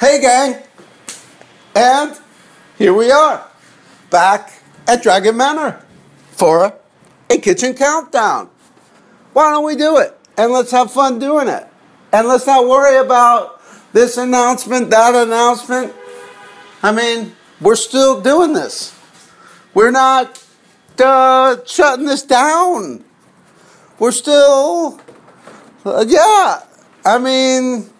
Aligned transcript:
Hey, 0.00 0.20
gang. 0.20 0.62
And 1.74 2.16
here 2.78 2.94
we 2.94 3.10
are, 3.10 3.44
back 4.10 4.62
at 4.86 5.02
Dragon 5.02 5.36
Manor 5.36 5.84
for 6.30 6.72
a 7.28 7.38
kitchen 7.38 7.74
countdown. 7.74 8.48
Why 9.32 9.50
don't 9.50 9.64
we 9.64 9.74
do 9.74 9.96
it? 9.96 10.16
And 10.36 10.52
let's 10.52 10.70
have 10.70 10.92
fun 10.92 11.18
doing 11.18 11.48
it. 11.48 11.66
And 12.12 12.28
let's 12.28 12.46
not 12.46 12.68
worry 12.68 12.96
about 13.04 13.60
this 13.92 14.16
announcement, 14.16 14.90
that 14.90 15.16
announcement. 15.16 15.92
I 16.80 16.92
mean, 16.92 17.34
we're 17.60 17.74
still 17.74 18.20
doing 18.20 18.52
this. 18.52 18.96
We're 19.74 19.90
not 19.90 20.40
uh, 21.00 21.56
shutting 21.66 22.06
this 22.06 22.22
down. 22.22 23.04
We're 23.98 24.12
still, 24.12 25.00
uh, 25.84 26.04
yeah. 26.06 26.62
I 27.04 27.18
mean, 27.18 27.90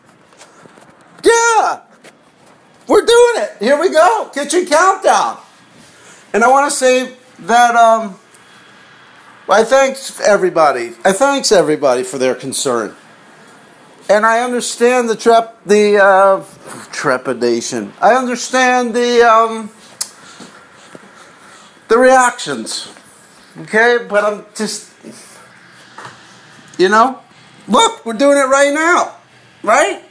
yeah. 1.25 1.81
We're 2.89 3.05
doing 3.05 3.35
it. 3.37 3.57
Here 3.61 3.79
we 3.79 3.91
go. 3.91 4.31
Kitchen 4.33 4.65
countdown. 4.65 5.39
And 6.33 6.43
I 6.43 6.49
want 6.49 6.71
to 6.71 6.77
say 6.77 7.15
that 7.41 7.75
um, 7.75 8.19
I 9.47 9.63
thanks 9.63 10.19
everybody. 10.21 10.95
I 11.05 11.13
thanks 11.13 11.53
everybody 11.53 12.03
for 12.03 12.17
their 12.17 12.35
concern. 12.35 12.97
And 14.09 14.25
I 14.25 14.41
understand 14.41 15.11
the 15.11 15.17
trep 15.17 15.63
the 15.67 16.03
uh, 16.03 16.45
trepidation. 16.91 17.93
I 18.01 18.15
understand 18.15 18.95
the 18.95 19.21
um, 19.23 19.71
the 21.89 21.99
reactions. 21.99 22.91
Okay, 23.59 23.99
but 24.09 24.25
I'm 24.25 24.47
just 24.55 24.91
you 26.79 26.89
know, 26.89 27.21
look, 27.67 28.07
we're 28.07 28.15
doing 28.15 28.39
it 28.39 28.49
right 28.49 28.73
now. 28.73 29.17
Right? 29.63 30.08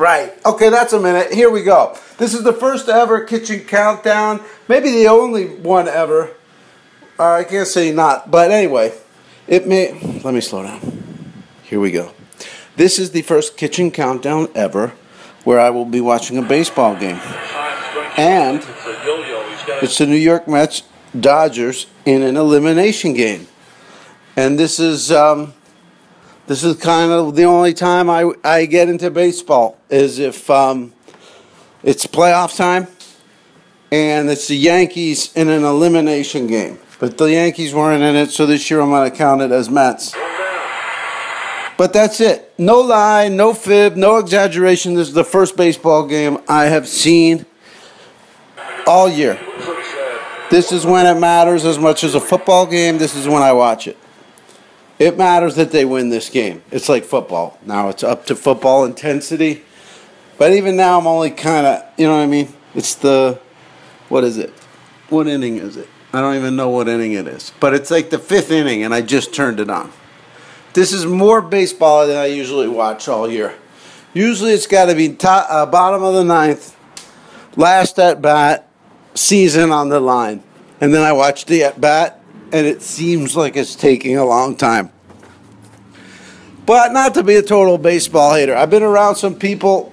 Right. 0.00 0.32
Okay, 0.46 0.70
that's 0.70 0.94
a 0.94 0.98
minute. 0.98 1.30
Here 1.30 1.50
we 1.50 1.62
go. 1.62 1.94
This 2.16 2.32
is 2.32 2.42
the 2.42 2.54
first 2.54 2.88
ever 2.88 3.22
kitchen 3.22 3.60
countdown. 3.60 4.42
Maybe 4.66 4.90
the 4.92 5.08
only 5.08 5.46
one 5.46 5.88
ever. 5.88 6.30
Uh, 7.18 7.32
I 7.32 7.44
can't 7.44 7.68
say 7.68 7.92
not, 7.92 8.30
but 8.30 8.50
anyway, 8.50 8.94
it 9.46 9.68
may. 9.68 9.92
Let 10.24 10.32
me 10.32 10.40
slow 10.40 10.62
down. 10.62 11.34
Here 11.64 11.78
we 11.78 11.90
go. 11.90 12.12
This 12.76 12.98
is 12.98 13.10
the 13.10 13.20
first 13.20 13.58
kitchen 13.58 13.90
countdown 13.90 14.48
ever 14.54 14.94
where 15.44 15.60
I 15.60 15.68
will 15.68 15.84
be 15.84 16.00
watching 16.00 16.38
a 16.38 16.42
baseball 16.42 16.96
game. 16.96 17.20
And 18.16 18.64
it's 19.82 19.98
the 19.98 20.06
New 20.06 20.16
York 20.16 20.48
Mets 20.48 20.82
Dodgers 21.18 21.88
in 22.06 22.22
an 22.22 22.38
elimination 22.38 23.12
game. 23.12 23.48
And 24.34 24.58
this 24.58 24.80
is 24.80 25.12
um, 25.12 25.52
this 26.50 26.64
is 26.64 26.76
kind 26.78 27.12
of 27.12 27.36
the 27.36 27.44
only 27.44 27.72
time 27.72 28.10
I, 28.10 28.28
I 28.42 28.66
get 28.66 28.88
into 28.88 29.08
baseball 29.08 29.78
is 29.88 30.18
if 30.18 30.50
um, 30.50 30.92
it's 31.84 32.08
playoff 32.08 32.56
time 32.56 32.88
and 33.92 34.28
it's 34.28 34.48
the 34.48 34.56
Yankees 34.56 35.32
in 35.36 35.48
an 35.48 35.62
elimination 35.62 36.48
game. 36.48 36.80
But 36.98 37.18
the 37.18 37.26
Yankees 37.26 37.72
weren't 37.72 38.02
in 38.02 38.16
it, 38.16 38.30
so 38.32 38.46
this 38.46 38.68
year 38.68 38.80
I'm 38.80 38.90
going 38.90 39.08
to 39.08 39.16
count 39.16 39.42
it 39.42 39.52
as 39.52 39.70
Mets. 39.70 40.12
But 41.78 41.92
that's 41.92 42.20
it. 42.20 42.52
No 42.58 42.80
lie, 42.80 43.28
no 43.28 43.54
fib, 43.54 43.94
no 43.94 44.16
exaggeration. 44.16 44.94
This 44.94 45.06
is 45.06 45.14
the 45.14 45.22
first 45.22 45.56
baseball 45.56 46.04
game 46.04 46.38
I 46.48 46.64
have 46.64 46.88
seen 46.88 47.46
all 48.88 49.08
year. 49.08 49.38
This 50.50 50.72
is 50.72 50.84
when 50.84 51.06
it 51.06 51.20
matters 51.20 51.64
as 51.64 51.78
much 51.78 52.02
as 52.02 52.16
a 52.16 52.20
football 52.20 52.66
game. 52.66 52.98
This 52.98 53.14
is 53.14 53.28
when 53.28 53.40
I 53.40 53.52
watch 53.52 53.86
it. 53.86 53.96
It 55.00 55.16
matters 55.16 55.56
that 55.56 55.72
they 55.72 55.84
win 55.84 56.10
this 56.10 56.28
game. 56.28 56.62
It's 56.70 56.88
like 56.88 57.04
football. 57.04 57.58
Now 57.64 57.88
it's 57.88 58.04
up 58.04 58.26
to 58.26 58.36
football 58.36 58.84
intensity. 58.84 59.64
But 60.36 60.52
even 60.52 60.76
now, 60.76 60.98
I'm 60.98 61.06
only 61.06 61.30
kind 61.30 61.66
of, 61.66 61.82
you 61.98 62.06
know 62.06 62.16
what 62.16 62.22
I 62.22 62.26
mean? 62.26 62.52
It's 62.74 62.94
the, 62.94 63.40
what 64.08 64.24
is 64.24 64.38
it? 64.38 64.50
What 65.08 65.26
inning 65.26 65.56
is 65.56 65.76
it? 65.76 65.88
I 66.12 66.20
don't 66.20 66.34
even 66.36 66.56
know 66.56 66.68
what 66.68 66.88
inning 66.88 67.12
it 67.12 67.26
is. 67.26 67.52
But 67.60 67.74
it's 67.74 67.90
like 67.90 68.10
the 68.10 68.18
fifth 68.18 68.50
inning, 68.50 68.82
and 68.82 68.94
I 68.94 69.00
just 69.00 69.34
turned 69.34 69.58
it 69.58 69.70
on. 69.70 69.92
This 70.72 70.92
is 70.92 71.04
more 71.04 71.40
baseball 71.42 72.06
than 72.06 72.16
I 72.16 72.26
usually 72.26 72.68
watch 72.68 73.08
all 73.08 73.30
year. 73.30 73.54
Usually 74.12 74.52
it's 74.52 74.66
got 74.66 74.86
to 74.86 74.94
be 74.94 75.10
top, 75.10 75.46
uh, 75.50 75.66
bottom 75.66 76.02
of 76.02 76.14
the 76.14 76.24
ninth, 76.24 76.76
last 77.56 77.98
at 77.98 78.22
bat, 78.22 78.68
season 79.14 79.72
on 79.72 79.88
the 79.88 80.00
line. 80.00 80.42
And 80.80 80.94
then 80.94 81.02
I 81.02 81.12
watch 81.12 81.46
the 81.46 81.64
at 81.64 81.80
bat, 81.80 82.20
and 82.52 82.66
it 82.66 82.82
seems 82.82 83.36
like 83.36 83.56
it's 83.56 83.74
taking 83.74 84.16
a 84.16 84.24
long 84.24 84.56
time. 84.56 84.90
But 86.70 86.92
not 86.92 87.14
to 87.14 87.24
be 87.24 87.34
a 87.34 87.42
total 87.42 87.78
baseball 87.78 88.32
hater. 88.32 88.54
I've 88.54 88.70
been 88.70 88.84
around 88.84 89.16
some 89.16 89.34
people 89.34 89.92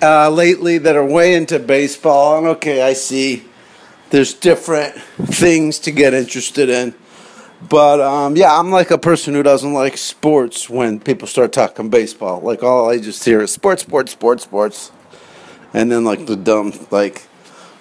uh, 0.00 0.30
lately 0.30 0.78
that 0.78 0.94
are 0.94 1.04
way 1.04 1.34
into 1.34 1.58
baseball, 1.58 2.38
and 2.38 2.46
okay, 2.46 2.80
I 2.80 2.92
see 2.92 3.42
there's 4.10 4.32
different 4.32 4.94
things 4.94 5.80
to 5.80 5.90
get 5.90 6.14
interested 6.14 6.68
in. 6.68 6.94
But 7.68 8.00
um, 8.00 8.36
yeah, 8.36 8.56
I'm 8.56 8.70
like 8.70 8.92
a 8.92 8.98
person 8.98 9.34
who 9.34 9.42
doesn't 9.42 9.72
like 9.72 9.96
sports 9.96 10.70
when 10.70 11.00
people 11.00 11.26
start 11.26 11.52
talking 11.52 11.90
baseball. 11.90 12.40
Like 12.40 12.62
all 12.62 12.88
I 12.88 12.98
just 12.98 13.24
hear 13.24 13.40
is 13.40 13.50
sports, 13.50 13.82
sports, 13.82 14.12
sports, 14.12 14.44
sports, 14.44 14.92
and 15.74 15.90
then 15.90 16.04
like 16.04 16.26
the 16.26 16.36
dumb 16.36 16.72
like 16.92 17.26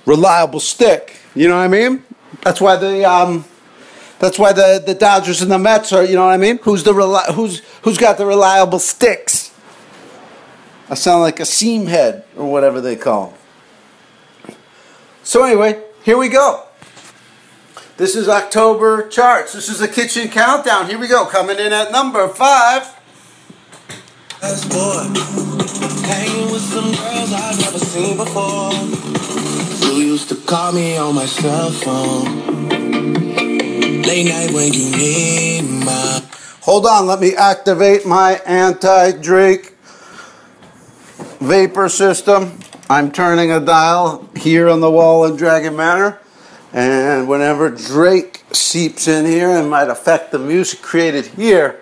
reliable 0.08 0.60
stick. 0.60 1.16
You 1.36 1.48
know 1.48 1.58
what 1.58 1.66
I 1.66 1.68
mean? 1.68 2.04
That's 2.42 2.60
why 2.60 2.78
the 2.78 3.06
um, 3.06 3.46
that's 4.22 4.38
why 4.38 4.54
the, 4.54 4.82
the 4.86 4.94
Dodgers 4.94 5.42
and 5.42 5.52
the 5.52 5.58
Mets 5.58 5.92
are. 5.92 6.06
You 6.06 6.14
know 6.14 6.26
what 6.26 6.34
I 6.34 6.38
mean? 6.38 6.60
Who's 6.60 6.84
the 6.84 6.94
reli- 6.94 7.34
who's 7.34 7.62
who's 7.82 7.98
got 7.98 8.20
the 8.20 8.26
reliable 8.26 8.78
sticks? 8.78 9.52
I 10.90 10.94
sound 10.94 11.22
like 11.22 11.40
a 11.40 11.46
seam 11.46 11.88
head 11.88 12.24
or 12.38 12.52
whatever 12.52 12.80
they 12.80 12.96
call. 12.96 13.34
Them. 14.46 14.56
So 15.24 15.44
anyway, 15.44 15.82
here 16.04 16.18
we 16.18 16.30
go. 16.30 16.68
This 17.98 18.16
is 18.16 18.30
October 18.30 19.08
charts. 19.08 19.54
This 19.54 19.70
is 19.70 19.80
the 19.80 19.88
kitchen 19.88 20.30
countdown. 20.30 20.88
Here 20.88 21.00
we 21.00 21.08
go. 21.08 21.26
Coming 21.26 21.58
in 21.58 21.74
at 21.74 21.92
number 21.92 22.28
five. 22.28 22.96
That's 24.40 24.66
boy. 24.66 25.08
Hanging 26.06 26.52
with 26.52 26.62
some 26.62 26.92
girls 26.92 27.34
I've 27.34 27.60
never 27.60 27.80
seen 27.80 28.18
before. 28.18 28.72
You 29.88 29.98
used 29.98 30.30
to 30.30 30.36
call 30.36 30.74
me 30.74 30.98
on 30.98 31.16
my 31.16 31.26
cell 31.26 31.72
phone. 31.72 33.31
Late 34.02 34.26
night 34.26 34.52
when 34.52 34.74
you 34.74 34.90
need 34.98 35.62
my. 35.62 36.24
Hold 36.62 36.88
on, 36.88 37.06
let 37.06 37.20
me 37.20 37.36
activate 37.36 38.04
my 38.04 38.42
anti 38.48 39.12
Drake 39.12 39.76
vapor 41.40 41.88
system. 41.88 42.58
I'm 42.90 43.12
turning 43.12 43.52
a 43.52 43.60
dial 43.60 44.28
here 44.36 44.70
on 44.70 44.80
the 44.80 44.90
wall 44.90 45.26
in 45.26 45.36
Dragon 45.36 45.76
Manor. 45.76 46.20
And 46.74 47.30
whenever 47.30 47.70
Drake 47.70 48.44
seeps 48.52 49.08
in 49.08 49.26
here 49.26 49.50
and 49.50 49.70
might 49.70 49.90
affect 49.90 50.32
the 50.32 50.40
music 50.40 50.82
created 50.82 51.28
here, 51.28 51.80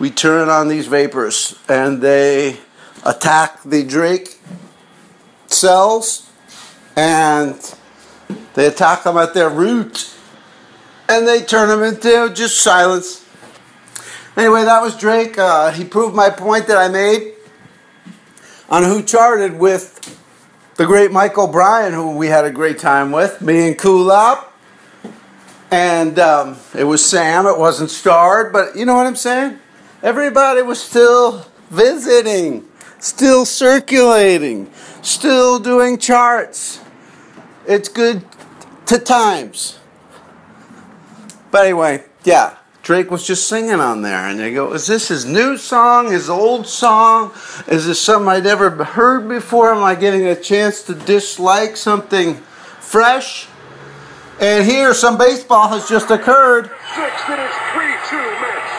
we 0.00 0.10
turn 0.10 0.48
on 0.48 0.66
these 0.66 0.88
vapors 0.88 1.56
and 1.68 2.02
they 2.02 2.56
attack 3.06 3.62
the 3.62 3.84
Drake 3.84 4.40
cells 5.46 6.28
and 6.96 7.74
they 8.54 8.66
attack 8.66 9.04
them 9.04 9.16
at 9.16 9.34
their 9.34 9.48
root 9.48 10.16
and 11.08 11.26
they 11.26 11.42
turn 11.42 11.68
them 11.68 11.82
into 11.82 12.32
just 12.34 12.60
silence. 12.60 13.24
Anyway, 14.36 14.64
that 14.64 14.82
was 14.82 14.96
Drake. 14.96 15.38
Uh, 15.38 15.72
he 15.72 15.84
proved 15.84 16.14
my 16.14 16.30
point 16.30 16.66
that 16.68 16.76
I 16.76 16.88
made 16.88 17.34
on 18.68 18.84
Who 18.84 19.02
Charted 19.02 19.58
with 19.58 19.94
the 20.76 20.86
great 20.86 21.10
Michael 21.10 21.48
Bryan, 21.48 21.92
who 21.92 22.16
we 22.16 22.28
had 22.28 22.44
a 22.44 22.50
great 22.50 22.78
time 22.78 23.10
with, 23.10 23.40
me 23.40 23.68
and 23.68 23.76
Kulap. 23.76 24.44
And 25.70 26.18
um, 26.18 26.56
it 26.76 26.84
was 26.84 27.04
Sam, 27.04 27.46
it 27.46 27.58
wasn't 27.58 27.90
starred, 27.90 28.52
but 28.52 28.76
you 28.76 28.86
know 28.86 28.94
what 28.94 29.06
I'm 29.06 29.16
saying? 29.16 29.58
Everybody 30.02 30.62
was 30.62 30.80
still 30.80 31.44
visiting, 31.68 32.66
still 33.00 33.44
circulating, 33.44 34.70
still 35.02 35.58
doing 35.58 35.98
charts. 35.98 36.80
It's 37.66 37.88
good 37.88 38.24
to 38.86 38.98
times. 38.98 39.78
But 41.50 41.64
anyway, 41.64 42.04
yeah, 42.24 42.56
Drake 42.82 43.10
was 43.10 43.26
just 43.26 43.48
singing 43.48 43.80
on 43.80 44.02
there, 44.02 44.28
and 44.28 44.38
they 44.38 44.52
go, 44.52 44.72
Is 44.72 44.86
this 44.86 45.08
his 45.08 45.24
new 45.24 45.56
song, 45.56 46.10
his 46.10 46.28
old 46.30 46.66
song? 46.66 47.32
Is 47.66 47.86
this 47.86 48.00
something 48.00 48.28
I'd 48.28 48.44
never 48.44 48.70
heard 48.70 49.28
before? 49.28 49.74
Am 49.74 49.82
I 49.82 49.94
getting 49.94 50.26
a 50.26 50.34
chance 50.34 50.82
to 50.84 50.94
dislike 50.94 51.76
something 51.76 52.34
fresh? 52.80 53.46
And 54.40 54.64
here, 54.64 54.94
some 54.94 55.18
baseball 55.18 55.68
has 55.68 55.88
just 55.88 56.10
occurred. 56.10 56.70
Six 56.94 57.28
minutes, 57.28 57.54
3 57.74 57.84
2 58.08 58.16
Mets. 58.40 58.72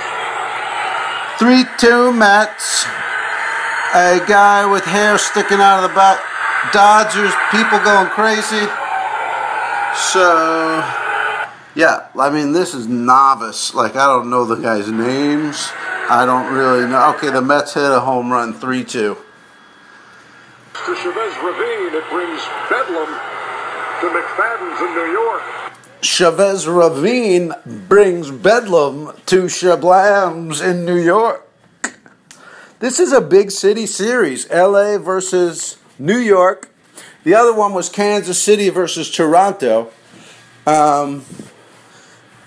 3 1.37 1.89
2 1.89 2.13
Mets. 2.13 2.85
A 3.93 4.23
guy 4.27 4.65
with 4.71 4.85
hair 4.85 5.17
sticking 5.17 5.59
out 5.59 5.83
of 5.83 5.89
the 5.89 5.95
back. 5.95 6.19
Dodgers, 6.71 7.33
people 7.51 7.79
going 7.79 8.07
crazy. 8.09 8.67
So. 9.95 11.08
Yeah, 11.79 12.09
I 12.19 12.29
mean, 12.29 12.51
this 12.51 12.73
is 12.73 12.89
novice. 12.89 13.73
Like, 13.73 13.95
I 13.95 14.05
don't 14.05 14.29
know 14.29 14.43
the 14.43 14.55
guys' 14.55 14.91
names. 14.91 15.69
I 16.09 16.25
don't 16.25 16.53
really 16.53 16.85
know. 16.85 17.13
Okay, 17.15 17.29
the 17.29 17.41
Mets 17.41 17.73
hit 17.73 17.89
a 17.89 18.01
home 18.01 18.33
run 18.33 18.53
3 18.53 18.83
2. 18.83 18.89
To 18.89 19.21
Chavez 20.73 21.37
Ravine, 21.37 21.95
it 21.95 22.03
brings 22.09 22.41
Bedlam 22.69 23.07
to 24.01 24.07
McFadden's 24.09 24.81
in 24.81 24.93
New 24.93 25.09
York. 25.13 25.41
Chavez 26.01 26.67
Ravine 26.67 27.53
brings 27.87 28.29
Bedlam 28.29 29.13
to 29.27 29.43
Shablams 29.43 30.61
in 30.61 30.83
New 30.83 30.97
York. 30.97 31.47
This 32.79 32.99
is 32.99 33.13
a 33.13 33.21
big 33.21 33.51
city 33.51 33.85
series 33.85 34.49
LA 34.49 34.97
versus 34.97 35.77
New 35.97 36.17
York. 36.17 36.73
The 37.23 37.35
other 37.35 37.53
one 37.53 37.73
was 37.73 37.87
Kansas 37.87 38.43
City 38.43 38.67
versus 38.67 39.09
Toronto. 39.09 39.93
Um, 40.67 41.23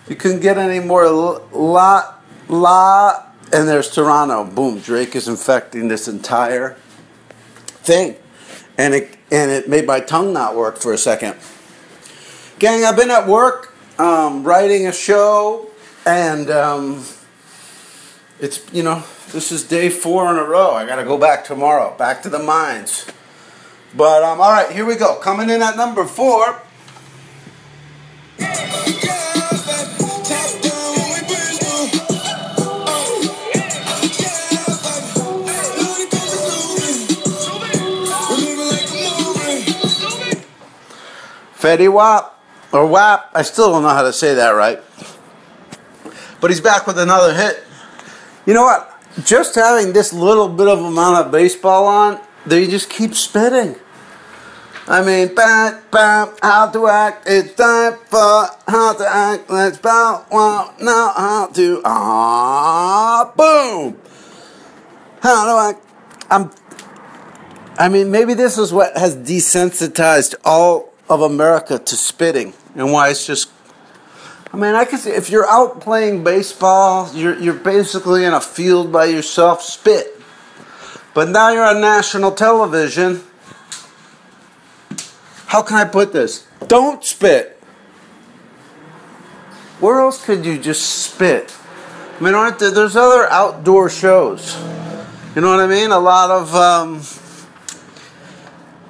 you 0.08 0.16
couldn't 0.16 0.40
get 0.40 0.58
any 0.58 0.80
more 0.80 1.08
la, 1.08 2.14
la, 2.48 3.26
and 3.52 3.68
there's 3.68 3.90
Toronto. 3.90 4.44
Boom, 4.44 4.80
Drake 4.80 5.14
is 5.14 5.28
infecting 5.28 5.88
this 5.88 6.08
entire 6.08 6.76
thing. 7.84 8.16
And 8.78 8.94
it, 8.94 9.16
and 9.30 9.50
it 9.50 9.68
made 9.68 9.86
my 9.86 10.00
tongue 10.00 10.32
not 10.32 10.56
work 10.56 10.78
for 10.78 10.92
a 10.92 10.98
second. 10.98 11.36
Gang, 12.58 12.84
I've 12.84 12.96
been 12.96 13.10
at 13.10 13.26
work 13.28 13.74
um, 13.98 14.44
writing 14.44 14.86
a 14.86 14.92
show, 14.92 15.68
and 16.06 16.50
um, 16.50 17.04
it's, 18.40 18.64
you 18.72 18.82
know, 18.82 19.02
this 19.32 19.52
is 19.52 19.64
day 19.64 19.88
four 19.88 20.30
in 20.30 20.36
a 20.36 20.44
row. 20.44 20.72
I 20.72 20.86
got 20.86 20.96
to 20.96 21.04
go 21.04 21.18
back 21.18 21.44
tomorrow, 21.44 21.96
back 21.96 22.22
to 22.22 22.28
the 22.28 22.38
mines. 22.38 23.06
But, 23.94 24.22
um, 24.22 24.40
all 24.40 24.50
right, 24.50 24.70
here 24.72 24.86
we 24.86 24.96
go. 24.96 25.16
Coming 25.16 25.50
in 25.50 25.60
at 25.60 25.76
number 25.76 26.04
four. 26.04 26.62
Fetty 41.62 41.90
Wap 41.92 42.42
or 42.72 42.86
WAP. 42.86 43.30
I 43.34 43.42
still 43.42 43.70
don't 43.70 43.82
know 43.82 43.90
how 43.90 44.02
to 44.02 44.12
say 44.12 44.34
that 44.34 44.50
right. 44.50 44.82
But 46.40 46.50
he's 46.50 46.60
back 46.60 46.88
with 46.88 46.98
another 46.98 47.32
hit. 47.32 47.62
You 48.46 48.54
know 48.54 48.64
what? 48.64 48.88
Just 49.24 49.54
having 49.54 49.92
this 49.92 50.12
little 50.12 50.48
bit 50.48 50.66
of 50.66 50.80
amount 50.80 51.24
of 51.24 51.30
baseball 51.30 51.86
on, 51.86 52.20
they 52.46 52.66
just 52.66 52.90
keep 52.90 53.14
spitting. 53.14 53.76
I 54.88 55.04
mean, 55.04 55.32
bam, 55.36 55.80
bam, 55.92 56.34
how 56.42 56.68
to 56.70 56.88
act. 56.88 57.28
It's 57.28 57.54
time 57.54 57.94
for 58.06 58.48
how 58.66 58.94
to 58.94 59.06
act. 59.08 59.48
Let's 59.48 59.78
bow, 59.78 60.26
wow, 60.32 60.74
now 60.80 61.12
how 61.16 61.46
to, 61.54 61.80
ah, 61.84 63.32
boom. 63.36 64.00
How 65.20 65.44
do 65.44 65.50
I, 65.50 65.74
I'm, 66.28 66.50
I 67.78 67.88
mean, 67.88 68.10
maybe 68.10 68.34
this 68.34 68.58
is 68.58 68.72
what 68.72 68.96
has 68.96 69.14
desensitized 69.14 70.34
all 70.44 70.91
of 71.08 71.20
America 71.20 71.78
to 71.78 71.96
spitting 71.96 72.54
and 72.74 72.92
why 72.92 73.10
it's 73.10 73.26
just. 73.26 73.50
I 74.52 74.56
mean, 74.56 74.74
I 74.74 74.84
can 74.84 74.98
see 74.98 75.10
if 75.10 75.30
you're 75.30 75.48
out 75.48 75.80
playing 75.80 76.24
baseball, 76.24 77.10
you're 77.14 77.38
you're 77.38 77.54
basically 77.54 78.24
in 78.24 78.32
a 78.32 78.40
field 78.40 78.92
by 78.92 79.06
yourself, 79.06 79.62
spit. 79.62 80.20
But 81.14 81.28
now 81.28 81.50
you're 81.50 81.64
on 81.64 81.80
national 81.80 82.32
television. 82.32 83.22
How 85.46 85.62
can 85.62 85.76
I 85.76 85.84
put 85.84 86.12
this? 86.12 86.46
Don't 86.66 87.04
spit. 87.04 87.58
Where 89.80 90.00
else 90.00 90.24
could 90.24 90.46
you 90.46 90.58
just 90.58 91.04
spit? 91.04 91.54
I 92.18 92.22
mean, 92.22 92.34
aren't 92.34 92.58
there? 92.58 92.70
There's 92.70 92.96
other 92.96 93.28
outdoor 93.30 93.90
shows. 93.90 94.56
You 95.34 95.42
know 95.42 95.50
what 95.50 95.60
I 95.60 95.66
mean? 95.66 95.90
A 95.90 95.98
lot 95.98 96.30
of. 96.30 96.54
Um, 96.54 97.02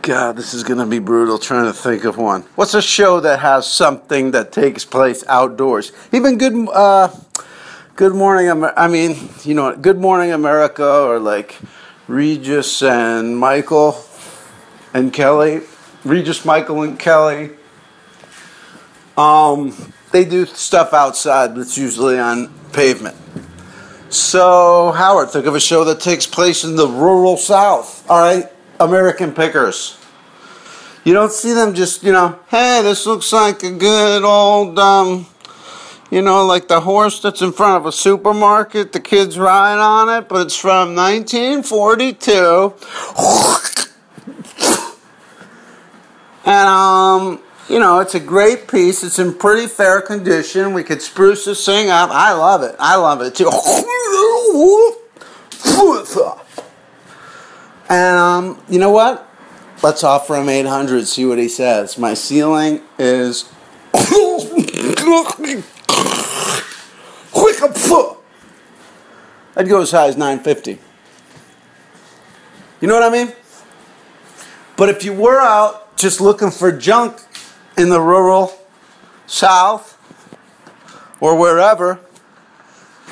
God, 0.02 0.36
this 0.36 0.52
is 0.52 0.64
going 0.64 0.80
to 0.80 0.86
be 0.86 0.98
brutal 0.98 1.38
trying 1.38 1.66
to 1.66 1.72
think 1.72 2.02
of 2.04 2.16
one. 2.16 2.42
What's 2.56 2.74
a 2.74 2.82
show 2.82 3.20
that 3.20 3.38
has 3.38 3.68
something 3.68 4.32
that 4.32 4.50
takes 4.50 4.84
place 4.84 5.22
outdoors? 5.28 5.92
Even 6.10 6.38
good, 6.38 6.68
uh, 6.72 7.08
Good 7.94 8.12
Morning, 8.12 8.48
Amer- 8.48 8.74
I 8.76 8.88
mean, 8.88 9.28
you 9.44 9.54
know, 9.54 9.76
Good 9.76 9.98
Morning 9.98 10.32
America 10.32 10.84
or 10.84 11.20
like 11.20 11.56
Regis 12.08 12.82
and 12.82 13.38
Michael 13.38 14.04
and 14.92 15.12
Kelly. 15.12 15.60
Regis, 16.04 16.44
Michael, 16.44 16.82
and 16.82 16.98
Kelly. 16.98 17.50
Um, 19.16 19.72
they 20.10 20.24
do 20.24 20.46
stuff 20.46 20.92
outside, 20.92 21.54
that's 21.54 21.78
usually 21.78 22.18
on 22.18 22.48
pavement. 22.72 23.16
So, 24.08 24.90
Howard, 24.90 25.30
think 25.30 25.46
of 25.46 25.54
a 25.54 25.60
show 25.60 25.84
that 25.84 26.00
takes 26.00 26.26
place 26.26 26.64
in 26.64 26.74
the 26.74 26.88
rural 26.88 27.36
South. 27.36 28.04
All 28.10 28.18
right, 28.18 28.51
American 28.82 29.32
Pickers. 29.32 29.98
You 31.04 31.14
don't 31.14 31.32
see 31.32 31.52
them 31.52 31.74
just, 31.74 32.02
you 32.04 32.12
know, 32.12 32.38
hey, 32.48 32.80
this 32.82 33.06
looks 33.06 33.32
like 33.32 33.62
a 33.62 33.72
good 33.72 34.22
old, 34.22 34.78
um, 34.78 35.26
you 36.10 36.22
know, 36.22 36.44
like 36.46 36.68
the 36.68 36.80
horse 36.80 37.20
that's 37.20 37.42
in 37.42 37.52
front 37.52 37.76
of 37.78 37.86
a 37.86 37.92
supermarket, 37.92 38.92
the 38.92 39.00
kids 39.00 39.38
ride 39.38 39.78
on 39.78 40.08
it, 40.08 40.28
but 40.28 40.46
it's 40.46 40.56
from 40.56 40.94
1942. 40.94 42.74
And, 46.44 46.68
um, 46.68 47.40
you 47.68 47.78
know, 47.78 48.00
it's 48.00 48.14
a 48.14 48.20
great 48.20 48.68
piece. 48.68 49.02
It's 49.04 49.18
in 49.18 49.34
pretty 49.34 49.68
fair 49.68 50.00
condition. 50.00 50.74
We 50.74 50.82
could 50.82 51.00
spruce 51.00 51.44
this 51.44 51.64
thing 51.64 51.88
up. 51.88 52.10
I 52.10 52.32
love 52.32 52.62
it. 52.62 52.76
I 52.78 52.96
love 52.96 53.22
it 53.22 53.34
too. 53.34 53.50
And 57.92 58.16
um, 58.16 58.62
you 58.70 58.78
know 58.78 58.90
what? 58.90 59.28
Let's 59.82 60.02
offer 60.02 60.36
him 60.36 60.48
800, 60.48 61.06
see 61.06 61.26
what 61.26 61.38
he 61.38 61.46
says. 61.46 61.98
My 61.98 62.14
ceiling 62.14 62.80
is. 62.98 63.52
I'd 69.54 69.68
go 69.68 69.82
as 69.82 69.90
high 69.90 70.06
as 70.06 70.16
950. 70.16 70.78
You 72.80 72.88
know 72.88 72.94
what 72.94 73.02
I 73.02 73.10
mean? 73.10 73.34
But 74.78 74.88
if 74.88 75.04
you 75.04 75.12
were 75.12 75.42
out 75.42 75.94
just 75.98 76.18
looking 76.18 76.50
for 76.50 76.72
junk 76.72 77.18
in 77.76 77.90
the 77.90 78.00
rural 78.00 78.58
south 79.26 79.98
or 81.20 81.36
wherever, 81.36 82.00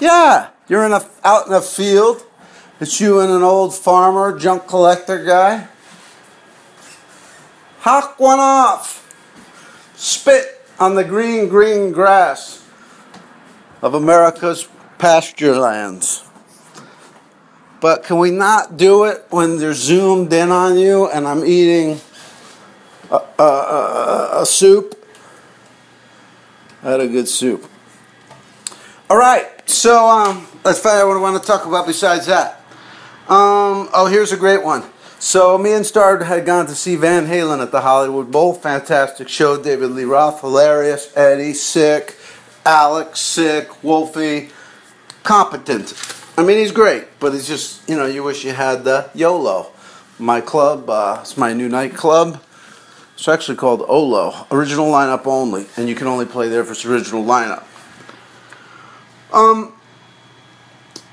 yeah, 0.01 0.49
you're 0.71 0.87
in 0.87 0.93
a, 0.93 1.07
out 1.23 1.49
in 1.49 1.53
a 1.53 1.61
field 1.61 2.25
it's 2.81 2.99
you 2.99 3.21
and 3.21 3.31
an 3.31 3.43
old 3.43 3.75
farmer, 3.75 4.39
junk 4.39 4.67
collector 4.67 5.23
guy. 5.23 5.69
Hawk 7.81 8.19
one 8.19 8.39
off. 8.39 8.97
Spit 9.97 10.65
on 10.79 10.95
the 10.95 11.05
green, 11.05 11.49
green 11.49 11.93
grass 11.93 12.67
of 13.83 13.93
America's 13.93 14.67
pasture 14.97 15.57
lands. 15.57 16.25
But 17.81 18.03
can 18.05 18.19
we 18.19 18.31
not 18.31 18.77
do 18.77 19.05
it 19.05 19.25
when 19.31 19.59
they're 19.59 19.75
zoomed 19.75 20.33
in 20.33 20.51
on 20.51 20.79
you 20.79 21.09
and 21.11 21.27
I'm 21.27 21.45
eating 21.45 22.01
a, 23.11 23.21
a, 23.39 23.43
a, 23.43 24.43
a 24.43 24.47
soup? 24.47 25.07
I 26.83 26.93
had 26.93 27.01
a 27.01 27.09
good 27.09 27.29
soup. 27.29 27.71
All 29.09 29.19
right, 29.19 29.69
so 29.69 30.09
um, 30.09 30.47
out 30.65 30.85
what 30.85 30.87
I 30.87 31.21
want 31.21 31.43
to 31.43 31.47
talk 31.47 31.67
about 31.67 31.87
besides 31.87 32.27
that. 32.27 32.60
Um, 33.31 33.89
oh, 33.95 34.09
here's 34.11 34.33
a 34.33 34.37
great 34.37 34.65
one. 34.65 34.83
So 35.21 35.57
me 35.57 35.73
and 35.73 35.87
Star 35.87 36.25
had 36.25 36.45
gone 36.45 36.67
to 36.67 36.75
see 36.75 36.97
Van 36.97 37.27
Halen 37.27 37.63
at 37.63 37.71
the 37.71 37.83
Hollywood 37.83 38.33
Bowl. 38.33 38.55
Fantastic 38.55 39.29
show. 39.29 39.63
David 39.63 39.93
Lee 39.93 40.03
Roth, 40.03 40.41
hilarious. 40.41 41.17
Eddie, 41.17 41.53
sick. 41.53 42.17
Alex, 42.67 43.21
sick. 43.21 43.85
Wolfie, 43.85 44.51
competent. 45.23 45.95
I 46.37 46.43
mean, 46.43 46.59
he's 46.59 46.73
great, 46.73 47.05
but 47.21 47.33
it's 47.33 47.47
just, 47.47 47.89
you 47.89 47.97
know, 47.97 48.07
you 48.07 48.25
wish 48.25 48.45
you 48.45 48.51
had 48.51 48.83
the 48.83 49.09
YOLO. 49.15 49.71
My 50.19 50.41
club, 50.41 50.91
uh, 50.91 51.19
it's 51.21 51.37
my 51.37 51.53
new 51.53 51.69
nightclub. 51.69 52.43
It's 53.15 53.29
actually 53.29 53.59
called 53.59 53.85
OLO, 53.87 54.47
original 54.51 54.87
lineup 54.87 55.29
only, 55.29 55.67
and 55.77 55.89
you 55.89 55.95
can 55.95 56.09
only 56.09 56.27
play 56.27 56.49
there 56.49 56.63
if 56.63 56.71
it's 56.71 56.85
original 56.85 57.23
lineup. 57.23 57.63
Um, 59.33 59.75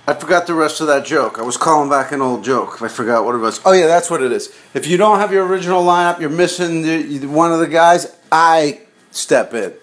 I 0.10 0.14
forgot 0.14 0.48
the 0.48 0.54
rest 0.54 0.80
of 0.80 0.88
that 0.88 1.06
joke. 1.06 1.38
I 1.38 1.42
was 1.42 1.58
calling 1.58 1.90
back 1.90 2.14
an 2.14 2.22
old 2.22 2.42
joke. 2.42 2.82
I 2.82 2.88
forgot 2.88 3.26
what 3.26 3.36
it 3.36 3.40
was. 3.40 3.60
Oh 3.66 3.74
yeah, 3.74 3.88
that's 3.88 4.10
what 4.10 4.24
it 4.24 4.32
is. 4.32 4.56
If 4.74 4.88
you 4.88 4.96
don't 4.96 5.20
have 5.20 5.34
your 5.34 5.46
original 5.46 5.84
lineup, 5.84 6.22
you're 6.22 6.30
missing 6.30 6.82
the, 6.82 7.28
one 7.28 7.52
of 7.52 7.60
the 7.60 7.68
guys. 7.68 8.16
I 8.32 8.80
step 9.12 9.54
in. 9.54 9.74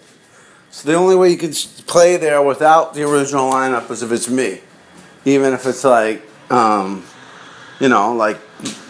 So 0.71 0.89
the 0.89 0.95
only 0.95 1.15
way 1.15 1.29
you 1.29 1.37
can 1.37 1.53
play 1.85 2.17
there 2.17 2.41
without 2.41 2.95
the 2.95 3.03
original 3.03 3.51
lineup 3.51 3.91
is 3.91 4.01
if 4.01 4.11
it's 4.11 4.27
me, 4.27 4.61
even 5.25 5.53
if 5.53 5.67
it's 5.67 5.83
like, 5.83 6.23
um, 6.51 7.05
you 7.79 7.87
know, 7.87 8.13
like 8.13 8.39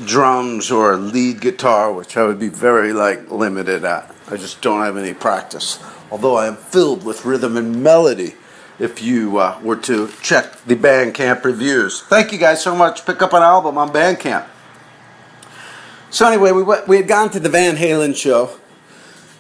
drums 0.06 0.72
or 0.72 0.96
lead 0.96 1.42
guitar, 1.42 1.92
which 1.92 2.16
I 2.16 2.26
would 2.26 2.40
be 2.40 2.48
very 2.48 2.94
like 2.94 3.30
limited 3.30 3.84
at. 3.84 4.16
I 4.32 4.38
just 4.38 4.62
don't 4.62 4.82
have 4.82 4.96
any 4.96 5.14
practice. 5.14 5.84
Although 6.12 6.38
I 6.38 6.48
am 6.48 6.56
filled 6.56 7.04
with 7.04 7.26
rhythm 7.26 7.58
and 7.58 7.84
melody 7.84 8.36
if 8.80 9.02
you 9.02 9.38
uh, 9.38 9.60
were 9.62 9.78
to 9.78 10.10
check 10.22 10.62
the 10.66 10.76
Bandcamp 10.76 11.44
reviews. 11.44 12.02
Thank 12.02 12.32
you 12.32 12.38
guys 12.38 12.62
so 12.62 12.76
much. 12.76 13.06
Pick 13.06 13.22
up 13.22 13.34
an 13.34 13.42
album 13.42 13.78
on 13.78 13.90
Bandcamp. 13.90 14.48
So 16.10 16.28
anyway, 16.28 16.52
we 16.52 16.64
went, 16.64 16.88
we 16.88 16.98
had 16.98 17.08
gone 17.08 17.30
to 17.32 17.40
the 17.40 17.50
Van 17.50 17.76
Halen 17.76 18.16
show, 18.16 18.58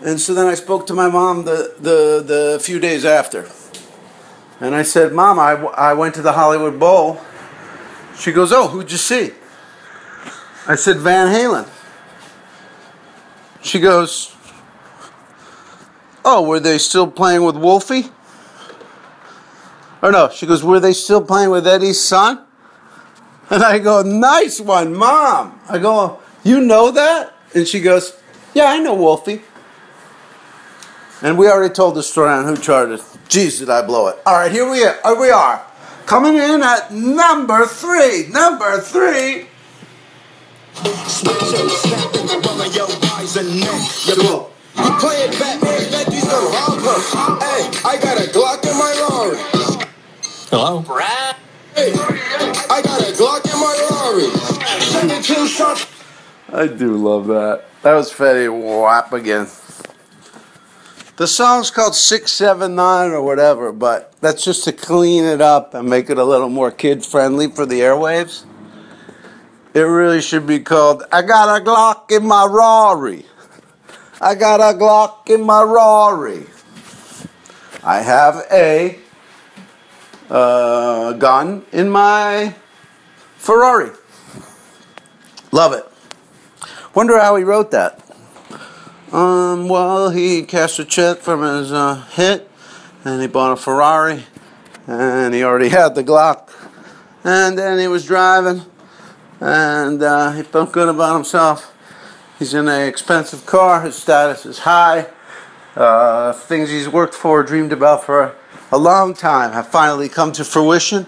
and 0.03 0.19
so 0.19 0.33
then 0.33 0.47
I 0.47 0.55
spoke 0.55 0.87
to 0.87 0.93
my 0.93 1.07
mom 1.07 1.45
the 1.45 1.73
the 1.79 2.23
the 2.25 2.59
few 2.61 2.79
days 2.79 3.05
after, 3.05 3.49
and 4.59 4.75
I 4.75 4.81
said, 4.81 5.13
"Mom, 5.13 5.39
I, 5.39 5.53
I 5.53 5.93
went 5.93 6.15
to 6.15 6.21
the 6.21 6.33
Hollywood 6.33 6.77
Bowl." 6.77 7.21
She 8.17 8.31
goes, 8.33 8.51
"Oh, 8.51 8.67
who'd 8.67 8.91
you 8.91 8.97
see?" 8.97 9.31
I 10.67 10.75
said, 10.75 10.97
"Van 10.97 11.33
Halen." 11.33 11.69
She 13.61 13.79
goes, 13.79 14.35
"Oh, 16.25 16.45
were 16.45 16.59
they 16.59 16.77
still 16.77 17.07
playing 17.07 17.43
with 17.43 17.55
Wolfie?" 17.55 18.11
Or 20.05 20.11
no, 20.11 20.29
she 20.29 20.45
goes, 20.45 20.63
"Were 20.63 20.79
they 20.79 20.93
still 20.93 21.19
playing 21.19 21.49
with 21.49 21.65
Eddie's 21.65 21.99
son?" 21.99 22.41
And 23.49 23.63
I 23.63 23.79
go, 23.79 24.03
"Nice 24.03 24.61
one, 24.61 24.93
Mom." 24.93 25.59
I 25.67 25.79
go, 25.79 26.19
"You 26.43 26.61
know 26.61 26.91
that?" 26.91 27.33
And 27.55 27.67
she 27.67 27.79
goes, 27.79 28.13
"Yeah, 28.53 28.65
I 28.65 28.77
know 28.77 28.93
Wolfie." 28.93 29.41
And 31.23 31.39
we 31.39 31.49
already 31.49 31.73
told 31.73 31.95
the 31.95 32.03
story 32.03 32.29
on 32.29 32.45
who 32.45 32.55
charted. 32.55 33.01
Jeez, 33.29 33.57
did 33.57 33.71
I 33.71 33.81
blow 33.81 34.07
it? 34.09 34.19
All 34.27 34.35
right, 34.35 34.51
here 34.51 34.69
we 34.69 34.83
are. 34.83 34.95
Here 35.03 35.19
we 35.19 35.31
are, 35.31 35.63
coming 36.05 36.35
in 36.35 36.61
at 36.61 36.91
number 36.93 37.65
three. 37.65 38.27
Number 38.27 38.79
three. 38.81 39.47
Play 44.99 45.17
it 45.23 45.35
Hey, 47.41 47.71
I 47.83 47.97
got 47.99 48.19
a 48.21 48.35
Rari. 48.35 48.44
Hello? 50.57 50.79
Hey, 51.75 51.91
I 51.91 52.81
got 52.81 53.01
a 53.01 53.11
Glock 53.11 53.43
in 53.43 53.59
my 53.59 53.75
Rari. 53.91 55.19
17 55.19 55.47
shots. 55.47 55.85
I 56.47 56.67
do 56.67 56.95
love 56.95 57.27
that. 57.27 57.65
That 57.81 57.95
was 57.95 58.09
Fetty 58.09 58.47
Wap 58.49 59.11
again. 59.11 59.47
The 61.17 61.27
song's 61.27 61.71
called 61.71 61.93
679 61.93 63.11
or 63.11 63.21
whatever, 63.21 63.73
but 63.73 64.13
that's 64.21 64.45
just 64.45 64.63
to 64.63 64.71
clean 64.71 65.25
it 65.25 65.41
up 65.41 65.73
and 65.73 65.89
make 65.89 66.09
it 66.09 66.17
a 66.17 66.23
little 66.23 66.47
more 66.47 66.71
kid 66.71 67.03
friendly 67.03 67.51
for 67.51 67.65
the 67.65 67.81
airwaves. 67.81 68.45
It 69.73 69.81
really 69.81 70.21
should 70.21 70.47
be 70.47 70.61
called 70.61 71.03
I 71.11 71.21
Got 71.23 71.61
a 71.61 71.65
Glock 71.65 72.09
in 72.15 72.25
My 72.25 72.45
Rari. 72.45 73.25
I 74.21 74.35
got 74.35 74.61
a 74.61 74.77
Glock 74.77 75.29
in 75.29 75.45
my 75.45 75.63
Rari. 75.63 76.45
I 77.83 77.99
have 77.99 78.47
a 78.49 78.99
uh, 80.29 81.13
gun 81.13 81.65
in 81.71 81.89
my 81.89 82.55
Ferrari. 83.37 83.91
Love 85.51 85.73
it. 85.73 85.85
Wonder 86.93 87.19
how 87.19 87.35
he 87.35 87.43
wrote 87.43 87.71
that. 87.71 88.01
Um, 89.11 89.69
well, 89.69 90.09
he 90.09 90.43
cashed 90.43 90.79
a 90.79 90.85
check 90.85 91.19
from 91.19 91.41
his 91.41 91.71
uh, 91.71 92.03
hit, 92.11 92.49
and 93.03 93.21
he 93.21 93.27
bought 93.27 93.53
a 93.53 93.55
Ferrari, 93.55 94.23
and 94.87 95.33
he 95.33 95.43
already 95.43 95.69
had 95.69 95.95
the 95.95 96.03
Glock, 96.03 96.49
and 97.23 97.57
then 97.57 97.79
he 97.79 97.87
was 97.87 98.05
driving, 98.05 98.63
and 99.39 100.01
uh, 100.01 100.31
he 100.31 100.43
felt 100.43 100.71
good 100.71 100.89
about 100.89 101.15
himself. 101.15 101.73
He's 102.39 102.53
in 102.53 102.67
an 102.67 102.87
expensive 102.87 103.45
car. 103.45 103.81
His 103.81 103.95
status 103.95 104.45
is 104.45 104.59
high. 104.59 105.07
Uh, 105.75 106.33
things 106.33 106.69
he's 106.69 106.89
worked 106.89 107.13
for, 107.13 107.43
dreamed 107.43 107.71
about 107.71 108.03
for 108.03 108.35
a 108.75 108.77
long 108.77 109.13
time, 109.13 109.53
have 109.53 109.69
finally 109.69 110.09
come 110.09 110.33
to 110.33 110.43
fruition. 110.43 111.05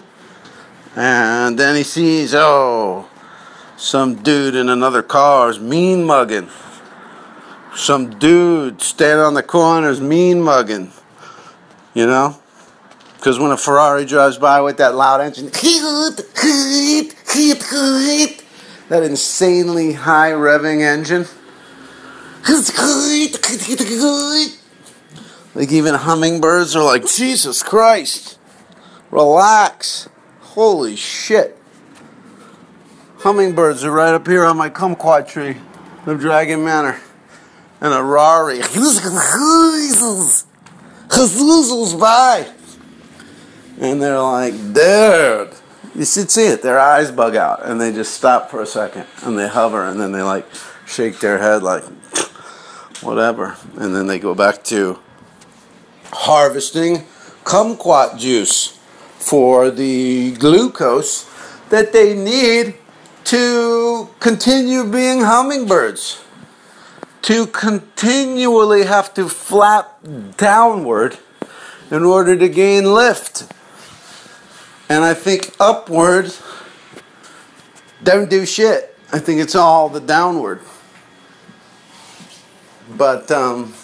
And 0.96 1.58
then 1.58 1.76
he 1.76 1.82
sees, 1.82 2.34
oh, 2.34 3.06
some 3.76 4.22
dude 4.22 4.54
in 4.54 4.70
another 4.70 5.02
car 5.02 5.50
is 5.50 5.60
mean 5.60 6.04
mugging. 6.04 6.48
Some 7.76 8.18
dude 8.18 8.80
standing 8.80 9.22
on 9.24 9.34
the 9.34 9.42
corner 9.42 9.90
is 9.90 10.00
mean 10.00 10.40
mugging. 10.40 10.92
You 11.92 12.06
know? 12.06 12.40
Because 13.16 13.38
when 13.38 13.50
a 13.50 13.56
Ferrari 13.58 14.06
drives 14.06 14.38
by 14.38 14.62
with 14.62 14.78
that 14.78 14.94
loud 14.94 15.20
engine, 15.20 15.50
that 18.88 19.02
insanely 19.02 19.92
high 19.92 20.30
revving 20.30 20.80
engine, 20.80 21.26
like 25.58 25.72
even 25.72 25.94
hummingbirds 25.94 26.76
are 26.76 26.84
like, 26.84 27.04
Jesus 27.04 27.64
Christ, 27.64 28.38
relax. 29.10 30.08
Holy 30.40 30.94
shit. 30.94 31.58
Hummingbirds 33.18 33.82
are 33.82 33.90
right 33.90 34.14
up 34.14 34.24
here 34.28 34.44
on 34.44 34.56
my 34.56 34.70
kumquat 34.70 35.26
tree 35.26 35.56
of 36.06 36.20
Dragon 36.20 36.64
Manor. 36.64 37.00
And 37.80 37.92
a 37.92 38.04
Rari. 38.04 38.60
by. 41.94 42.48
And 43.80 44.00
they're 44.00 44.20
like, 44.20 44.54
dude. 44.72 45.54
You 45.92 46.04
should 46.04 46.30
see 46.30 46.46
it. 46.46 46.62
Their 46.62 46.78
eyes 46.78 47.10
bug 47.10 47.34
out 47.34 47.66
and 47.66 47.80
they 47.80 47.90
just 47.90 48.14
stop 48.14 48.48
for 48.48 48.62
a 48.62 48.66
second 48.66 49.06
and 49.24 49.36
they 49.36 49.48
hover 49.48 49.84
and 49.84 50.00
then 50.00 50.12
they 50.12 50.22
like 50.22 50.46
shake 50.86 51.18
their 51.18 51.38
head 51.38 51.64
like 51.64 51.82
whatever. 53.02 53.56
And 53.76 53.96
then 53.96 54.06
they 54.06 54.20
go 54.20 54.36
back 54.36 54.62
to 54.64 55.00
harvesting 56.12 57.04
kumquat 57.44 58.18
juice 58.18 58.78
for 59.18 59.70
the 59.70 60.32
glucose 60.32 61.28
that 61.70 61.92
they 61.92 62.14
need 62.14 62.74
to 63.24 64.08
continue 64.20 64.84
being 64.84 65.20
hummingbirds. 65.20 66.22
To 67.22 67.46
continually 67.46 68.84
have 68.84 69.12
to 69.14 69.28
flap 69.28 69.98
downward 70.36 71.18
in 71.90 72.02
order 72.04 72.38
to 72.38 72.48
gain 72.48 72.94
lift. 72.94 73.52
And 74.88 75.04
I 75.04 75.12
think 75.12 75.54
upward 75.60 76.32
don't 78.02 78.30
do 78.30 78.46
shit. 78.46 78.96
I 79.12 79.18
think 79.18 79.40
it's 79.40 79.54
all 79.54 79.88
the 79.88 80.00
downward. 80.00 80.60
But 82.96 83.30
um, 83.30 83.74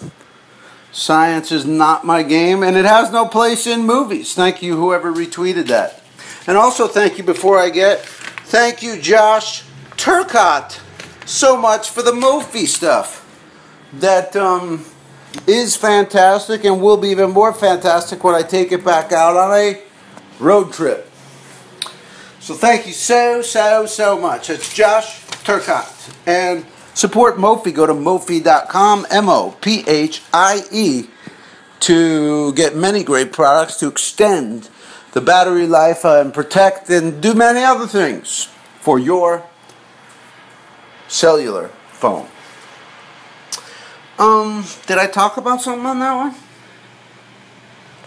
science 0.95 1.51
is 1.51 1.65
not 1.65 2.05
my 2.05 2.23
game, 2.23 2.63
and 2.63 2.77
it 2.77 2.85
has 2.85 3.11
no 3.11 3.27
place 3.27 3.67
in 3.67 3.83
movies. 3.83 4.33
Thank 4.33 4.63
you, 4.63 4.77
whoever 4.77 5.13
retweeted 5.13 5.67
that. 5.67 6.01
And 6.47 6.57
also, 6.57 6.87
thank 6.87 7.17
you 7.17 7.23
before 7.23 7.59
I 7.59 7.69
get, 7.69 7.99
thank 7.99 8.81
you, 8.81 8.99
Josh 8.99 9.63
Turcott, 9.97 10.79
so 11.25 11.57
much 11.57 11.89
for 11.89 12.01
the 12.01 12.11
Mophie 12.11 12.65
stuff. 12.65 13.21
That 13.93 14.35
um, 14.35 14.85
is 15.45 15.75
fantastic 15.75 16.63
and 16.63 16.81
will 16.81 16.97
be 16.97 17.09
even 17.09 17.31
more 17.31 17.53
fantastic 17.53 18.23
when 18.23 18.33
I 18.33 18.41
take 18.41 18.71
it 18.71 18.85
back 18.85 19.11
out 19.11 19.35
on 19.35 19.53
a 19.53 19.81
road 20.39 20.71
trip. 20.71 21.09
So 22.39 22.53
thank 22.53 22.87
you 22.87 22.93
so, 22.93 23.41
so, 23.41 23.85
so 23.85 24.17
much. 24.19 24.49
It's 24.49 24.73
Josh 24.73 25.25
Turcott. 25.43 26.15
And 26.25 26.65
support 26.95 27.37
Mophie. 27.37 27.71
Go 27.71 27.85
to 27.85 27.93
mophie.com, 27.93 29.05
M 29.11 29.29
O 29.29 29.55
P 29.61 29.83
H 29.85 30.23
I 30.33 30.63
E, 30.71 31.07
to 31.81 32.53
get 32.53 32.75
many 32.75 33.03
great 33.03 33.31
products 33.31 33.75
to 33.77 33.87
extend 33.87 34.69
the 35.11 35.21
battery 35.21 35.67
life 35.67 36.03
and 36.03 36.33
protect 36.33 36.89
and 36.89 37.21
do 37.21 37.35
many 37.35 37.63
other 37.63 37.85
things 37.85 38.49
for 38.79 38.97
your 38.97 39.43
cellular 41.07 41.69
phone. 41.89 42.27
Um, 44.17 44.65
did 44.87 44.97
I 44.97 45.07
talk 45.07 45.37
about 45.37 45.61
something 45.61 45.85
on 45.85 45.99
that 45.99 46.15
one? 46.15 46.35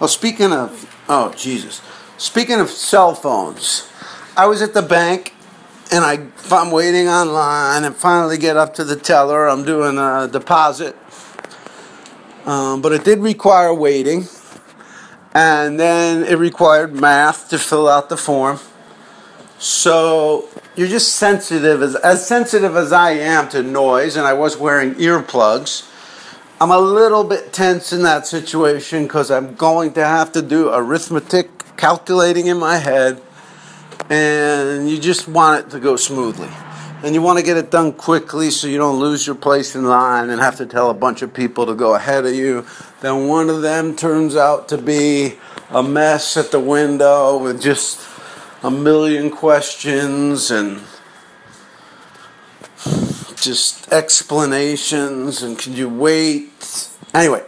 Well, 0.00 0.08
speaking 0.08 0.52
of, 0.52 0.94
oh 1.08 1.32
Jesus, 1.34 1.82
speaking 2.16 2.60
of 2.60 2.70
cell 2.70 3.14
phones, 3.14 3.90
I 4.36 4.46
was 4.46 4.62
at 4.62 4.74
the 4.74 4.82
bank 4.82 5.34
and 5.90 6.04
I, 6.04 6.26
I'm 6.50 6.70
waiting 6.70 7.08
online 7.08 7.84
and 7.84 7.94
finally 7.94 8.38
get 8.38 8.56
up 8.56 8.74
to 8.74 8.84
the 8.84 8.96
teller. 8.96 9.48
I'm 9.48 9.64
doing 9.64 9.98
a 9.98 10.28
deposit, 10.30 10.96
um, 12.46 12.82
but 12.82 12.92
it 12.92 13.04
did 13.04 13.20
require 13.20 13.72
waiting, 13.72 14.26
and 15.32 15.78
then 15.78 16.24
it 16.24 16.36
required 16.38 16.94
math 16.94 17.48
to 17.50 17.58
fill 17.58 17.88
out 17.88 18.08
the 18.08 18.16
form. 18.16 18.58
So 19.58 20.48
you're 20.76 20.88
just 20.88 21.16
sensitive 21.16 21.82
as 21.82 21.96
as 21.96 22.26
sensitive 22.26 22.76
as 22.76 22.92
I 22.92 23.12
am 23.12 23.48
to 23.50 23.62
noise, 23.62 24.16
and 24.16 24.26
I 24.26 24.34
was 24.34 24.56
wearing 24.56 24.94
earplugs. 24.94 25.84
I'm 26.60 26.72
a 26.72 26.78
little 26.78 27.22
bit 27.22 27.52
tense 27.52 27.92
in 27.92 28.02
that 28.02 28.26
situation 28.26 29.04
because 29.04 29.30
I'm 29.30 29.54
going 29.54 29.92
to 29.92 30.04
have 30.04 30.32
to 30.32 30.42
do 30.42 30.70
arithmetic 30.70 31.76
calculating 31.76 32.48
in 32.48 32.58
my 32.58 32.78
head, 32.78 33.22
and 34.10 34.88
you 34.88 34.98
just 34.98 35.28
want 35.28 35.66
it 35.66 35.70
to 35.70 35.80
go 35.80 35.96
smoothly. 35.96 36.48
And 37.02 37.14
you 37.14 37.22
want 37.22 37.38
to 37.38 37.44
get 37.44 37.56
it 37.56 37.70
done 37.70 37.92
quickly 37.92 38.50
so 38.50 38.66
you 38.66 38.78
don't 38.78 38.98
lose 38.98 39.24
your 39.24 39.36
place 39.36 39.76
in 39.76 39.84
line 39.84 40.30
and 40.30 40.40
have 40.40 40.56
to 40.56 40.66
tell 40.66 40.90
a 40.90 40.94
bunch 40.94 41.22
of 41.22 41.32
people 41.32 41.66
to 41.66 41.74
go 41.74 41.94
ahead 41.94 42.26
of 42.26 42.34
you. 42.34 42.66
Then 43.00 43.28
one 43.28 43.48
of 43.48 43.62
them 43.62 43.94
turns 43.94 44.34
out 44.34 44.68
to 44.70 44.78
be 44.78 45.38
a 45.70 45.82
mess 45.82 46.36
at 46.36 46.50
the 46.50 46.58
window 46.58 47.38
with 47.38 47.62
just 47.62 48.00
a 48.64 48.70
million 48.70 49.30
questions 49.30 50.50
and 50.50 50.80
just 53.36 53.92
explanations 53.92 55.42
and 55.42 55.56
can 55.56 55.74
you 55.74 55.88
wait? 55.88 56.90
Anyway, 57.14 57.44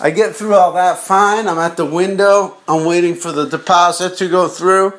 I 0.00 0.10
get 0.10 0.36
through 0.36 0.54
all 0.54 0.72
that 0.72 0.98
fine. 0.98 1.48
I'm 1.48 1.58
at 1.58 1.78
the 1.78 1.86
window. 1.86 2.58
I'm 2.68 2.84
waiting 2.84 3.14
for 3.14 3.32
the 3.32 3.46
deposit 3.46 4.18
to 4.18 4.28
go 4.28 4.48
through. 4.48 4.92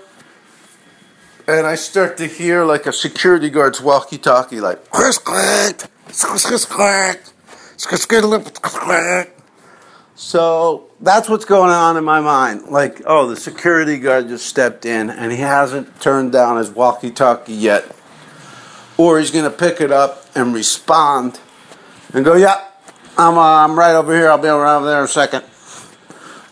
And 1.48 1.68
I 1.68 1.76
start 1.76 2.18
to 2.18 2.26
hear 2.26 2.66
like 2.66 2.88
a 2.88 2.94
security 2.94 3.50
guard's 3.50 3.80
walkie 3.80 4.18
talkie, 4.18 4.60
like, 4.60 4.80
so 10.16 10.88
that's 11.02 11.28
what's 11.30 11.46
going 11.46 11.70
on 11.70 11.98
in 11.98 12.04
my 12.04 12.22
mind. 12.22 12.70
Like, 12.70 13.02
oh, 13.06 13.28
the 13.28 13.36
security 13.36 13.98
guard 13.98 14.30
just 14.30 14.46
stepped 14.48 14.86
in 14.86 15.10
and 15.10 15.32
he 15.32 15.40
hasn't 15.40 16.00
turned 16.02 16.32
down 16.32 16.58
his 16.58 16.72
walkie 16.72 17.12
talkie 17.12 17.54
yet. 17.54 17.96
Or 18.98 19.20
he's 19.20 19.30
going 19.30 19.44
to 19.44 19.56
pick 19.56 19.82
it 19.82 19.92
up 19.92 20.26
and 20.36 20.54
respond 20.54 21.40
and 22.14 22.24
go, 22.24 22.36
yeah, 22.36 22.66
I'm, 23.18 23.38
uh, 23.38 23.42
I'm 23.42 23.78
right 23.78 23.94
over 23.94 24.16
here. 24.16 24.32
I'll 24.32 24.38
be 24.38 24.48
over 24.48 24.86
there 24.86 25.00
in 25.00 25.04
a 25.04 25.08
second. 25.08 25.44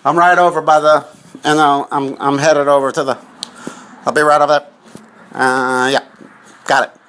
I'm 0.04 0.18
right 0.18 0.38
over 0.38 0.62
by 0.62 0.82
the, 0.82 1.08
and 1.46 1.60
I'll, 1.60 1.88
I'm, 1.90 2.18
I'm 2.20 2.38
headed 2.38 2.68
over 2.68 2.92
to 2.92 3.04
the, 3.04 3.18
I'll 4.06 4.14
be 4.14 4.22
right 4.22 4.42
over 4.42 4.60
there. 4.60 4.73
Uh, 5.34 5.90
yeah, 5.92 6.08
got 6.66 6.90
it. 6.90 7.02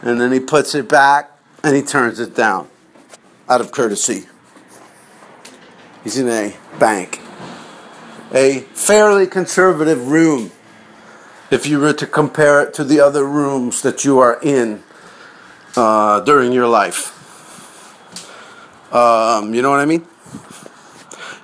And 0.00 0.18
then 0.18 0.32
he 0.32 0.40
puts 0.40 0.74
it 0.74 0.88
back 0.88 1.30
and 1.62 1.76
he 1.76 1.82
turns 1.82 2.18
it 2.18 2.34
down 2.34 2.68
out 3.48 3.60
of 3.60 3.70
courtesy. 3.70 4.26
He's 6.02 6.18
in 6.18 6.28
a 6.28 6.56
bank, 6.78 7.20
a 8.32 8.60
fairly 8.72 9.26
conservative 9.26 10.08
room. 10.08 10.52
If 11.50 11.66
you 11.66 11.78
were 11.78 11.92
to 11.92 12.06
compare 12.06 12.62
it 12.62 12.74
to 12.74 12.84
the 12.84 13.00
other 13.00 13.24
rooms 13.24 13.82
that 13.82 14.04
you 14.04 14.18
are 14.18 14.40
in 14.42 14.82
uh, 15.76 16.20
during 16.20 16.52
your 16.52 16.66
life, 16.66 17.12
um, 18.92 19.52
you 19.52 19.60
know 19.60 19.70
what 19.70 19.80
I 19.80 19.84
mean? 19.84 20.06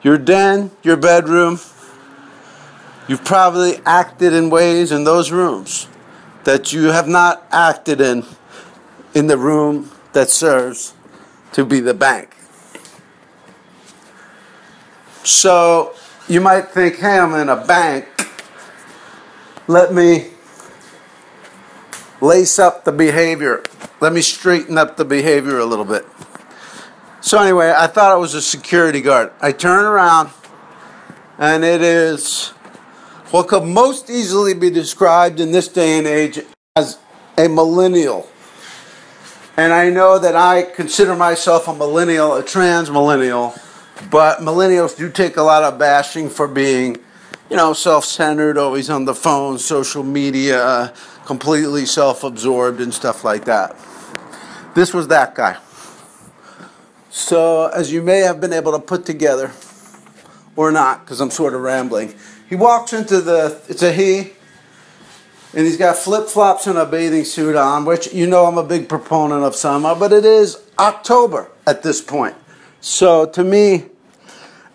Your 0.02 0.16
den, 0.16 0.71
your 0.83 0.97
bedroom, 0.97 1.61
you've 3.07 3.25
probably 3.25 3.80
acted 3.85 4.33
in 4.33 4.49
ways 4.49 4.92
in 4.92 5.04
those 5.04 5.30
rooms 5.30 5.87
that 6.44 6.73
you 6.73 6.87
have 6.87 7.09
not 7.09 7.47
acted 7.50 8.00
in 8.00 8.25
in 9.14 9.26
the 9.26 9.37
room 9.37 9.90
that 10.12 10.30
serves 10.30 10.94
to 11.52 11.64
be 11.64 11.80
the 11.80 11.94
bank. 11.94 12.37
So 15.25 15.94
you 16.28 16.40
might 16.40 16.68
think, 16.68 16.97
hey, 16.97 17.18
I'm 17.18 17.35
in 17.35 17.49
a 17.49 17.64
bank. 17.64 18.06
Let 19.66 19.92
me 19.92 20.30
lace 22.20 22.59
up 22.59 22.85
the 22.85 22.92
behavior. 22.92 23.62
Let 24.00 24.12
me 24.12 24.23
straighten 24.23 24.78
up 24.78 24.97
the 24.97 25.04
behavior 25.04 25.59
a 25.59 25.64
little 25.64 25.85
bit. 25.85 26.06
So, 27.20 27.38
anyway, 27.38 27.73
I 27.76 27.87
thought 27.87 28.16
it 28.16 28.20
was 28.20 28.35
a 28.35 28.40
security 28.40 29.02
guard. 29.02 29.30
I 29.42 29.52
turn 29.52 29.85
around, 29.85 30.30
and 31.38 31.64
it 31.64 31.82
is 31.82 32.54
what 33.30 33.49
could 33.49 33.64
most 33.64 34.10
easily 34.10 34.54
be 34.54 34.70
described 34.70 35.40
in 35.40 35.52
this 35.52 35.68
day 35.68 35.99
and 35.99 36.06
age 36.06 36.40
as 36.76 36.99
a 37.37 37.49
millennial. 37.49 38.28
And 39.56 39.72
I 39.72 39.90
know 39.90 40.18
that 40.18 40.37
I 40.37 40.62
consider 40.62 41.14
myself 41.14 41.68
a 41.68 41.75
millennial, 41.75 42.34
a 42.34 42.42
trans 42.42 42.90
millennial 42.90 43.54
but 44.08 44.38
millennials 44.38 44.96
do 44.96 45.10
take 45.10 45.37
a 45.37 45.42
lot 45.42 45.62
of 45.62 45.78
bashing 45.78 46.30
for 46.30 46.49
being, 46.49 46.96
you 47.50 47.56
know, 47.56 47.72
self 47.72 48.04
centered, 48.04 48.56
always 48.56 48.88
on 48.88 49.04
the 49.04 49.14
phone, 49.14 49.58
social 49.58 50.02
media, 50.02 50.94
completely 51.26 51.84
self 51.84 52.25
absorbed, 52.25 52.80
and 52.80 52.94
stuff 52.94 53.25
like 53.25 53.44
that. 53.44 53.76
This 54.75 54.94
was 54.94 55.08
that 55.08 55.34
guy. 55.34 55.58
So, 57.10 57.66
as 57.66 57.92
you 57.92 58.02
may 58.02 58.20
have 58.20 58.40
been 58.40 58.52
able 58.52 58.72
to 58.72 58.78
put 58.78 59.04
together, 59.04 59.52
or 60.56 60.73
not, 60.73 61.04
because 61.04 61.21
I'm 61.21 61.30
sort 61.30 61.54
of 61.54 61.60
rambling, 61.60 62.14
he 62.50 62.56
walks 62.56 62.93
into 62.93 63.21
the, 63.21 63.58
it's 63.69 63.82
a 63.82 63.93
he, 63.93 64.32
and 65.54 65.67
he's 65.67 65.76
got 65.76 65.97
flip 65.97 66.28
flops 66.28 66.67
and 66.67 66.76
a 66.76 66.84
bathing 66.84 67.25
suit 67.25 67.54
on, 67.54 67.84
which 67.84 68.13
you 68.13 68.26
know 68.26 68.45
I'm 68.47 68.58
a 68.58 68.65
big 68.65 68.89
proponent 68.89 69.45
of 69.45 69.54
summer, 69.54 69.95
but 69.95 70.13
it 70.13 70.25
is 70.25 70.58
October 70.78 71.49
at 71.67 71.82
this 71.82 72.02
point. 72.02 72.34
So 72.80 73.25
to 73.26 73.45
me, 73.45 73.86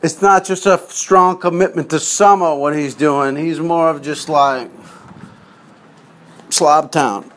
it's 0.01 0.21
not 0.21 0.45
just 0.45 0.65
a 0.65 0.77
strong 0.87 1.37
commitment 1.37 1.89
to 1.89 1.99
summer 1.99 2.55
what 2.55 2.75
he's 2.75 2.95
doing. 2.95 3.35
He's 3.35 3.59
more 3.59 3.89
of 3.89 4.01
just 4.01 4.29
like 4.29 4.71
Slob 6.49 6.91
Town. 6.91 7.29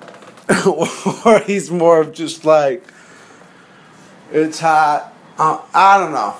or 1.24 1.40
he's 1.40 1.70
more 1.70 2.01
of 2.01 2.12
just 2.12 2.44
like 2.44 2.83
it's 4.33 4.61
hot. 4.61 5.12
Uh, 5.37 5.61
I 5.74 5.98
don't 5.98 6.12
know. 6.12 6.37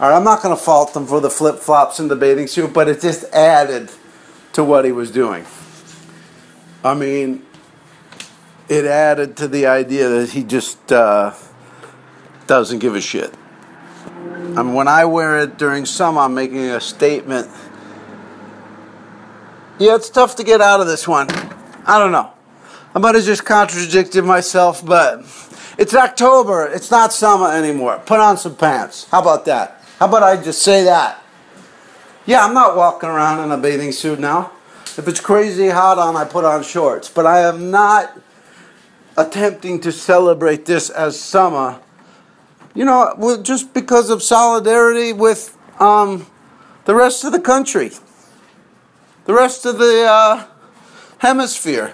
All 0.00 0.08
right, 0.08 0.16
I'm 0.16 0.22
not 0.22 0.42
going 0.42 0.56
to 0.56 0.62
fault 0.62 0.94
him 0.94 1.06
for 1.06 1.20
the 1.20 1.30
flip 1.30 1.56
flops 1.56 1.98
and 1.98 2.08
the 2.08 2.14
bathing 2.14 2.46
suit, 2.46 2.72
but 2.72 2.88
it 2.88 3.00
just 3.00 3.24
added 3.32 3.90
to 4.52 4.62
what 4.62 4.84
he 4.84 4.92
was 4.92 5.10
doing. 5.10 5.44
I 6.84 6.94
mean, 6.94 7.44
it 8.68 8.84
added 8.84 9.36
to 9.38 9.48
the 9.48 9.66
idea 9.66 10.08
that 10.08 10.30
he 10.30 10.44
just 10.44 10.92
uh, 10.92 11.34
doesn't 12.46 12.78
give 12.78 12.94
a 12.94 13.00
shit. 13.00 13.34
I 14.06 14.62
mean, 14.62 14.74
when 14.74 14.86
I 14.86 15.04
wear 15.04 15.40
it 15.40 15.58
during 15.58 15.84
summer, 15.84 16.20
I'm 16.20 16.34
making 16.34 16.60
a 16.60 16.80
statement. 16.80 17.48
Yeah, 19.80 19.96
it's 19.96 20.10
tough 20.10 20.36
to 20.36 20.44
get 20.44 20.60
out 20.60 20.80
of 20.80 20.86
this 20.86 21.08
one. 21.08 21.28
I 21.84 21.98
don't 21.98 22.12
know. 22.12 22.30
I 22.94 23.00
might 23.00 23.16
have 23.16 23.24
just 23.24 23.44
contradicted 23.44 24.24
myself, 24.24 24.84
but 24.84 25.24
it's 25.76 25.94
October. 25.94 26.66
It's 26.66 26.90
not 26.90 27.12
summer 27.12 27.50
anymore. 27.50 28.00
Put 28.06 28.20
on 28.20 28.36
some 28.36 28.54
pants. 28.54 29.08
How 29.10 29.20
about 29.20 29.44
that? 29.46 29.77
How 29.98 30.06
about 30.06 30.22
I 30.22 30.42
just 30.42 30.62
say 30.62 30.84
that? 30.84 31.22
Yeah, 32.26 32.44
I'm 32.44 32.54
not 32.54 32.76
walking 32.76 33.08
around 33.08 33.44
in 33.44 33.50
a 33.50 33.56
bathing 33.56 33.92
suit 33.92 34.18
now. 34.18 34.52
If 34.96 35.08
it's 35.08 35.20
crazy 35.20 35.68
hot 35.68 35.98
on, 35.98 36.16
I 36.16 36.24
put 36.24 36.44
on 36.44 36.62
shorts. 36.62 37.08
But 37.08 37.26
I 37.26 37.40
am 37.40 37.70
not 37.70 38.18
attempting 39.16 39.80
to 39.80 39.92
celebrate 39.92 40.66
this 40.66 40.90
as 40.90 41.18
summer 41.18 41.80
you 42.78 42.84
know, 42.84 43.40
just 43.42 43.74
because 43.74 44.08
of 44.08 44.22
solidarity 44.22 45.12
with 45.12 45.58
um, 45.80 46.28
the 46.84 46.94
rest 46.94 47.24
of 47.24 47.32
the 47.32 47.40
country, 47.40 47.90
the 49.24 49.34
rest 49.34 49.66
of 49.66 49.78
the 49.78 50.06
uh, 50.08 50.46
hemisphere, 51.18 51.92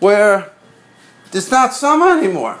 where 0.00 0.50
it's 1.34 1.50
not 1.50 1.74
summer 1.74 2.18
anymore, 2.18 2.58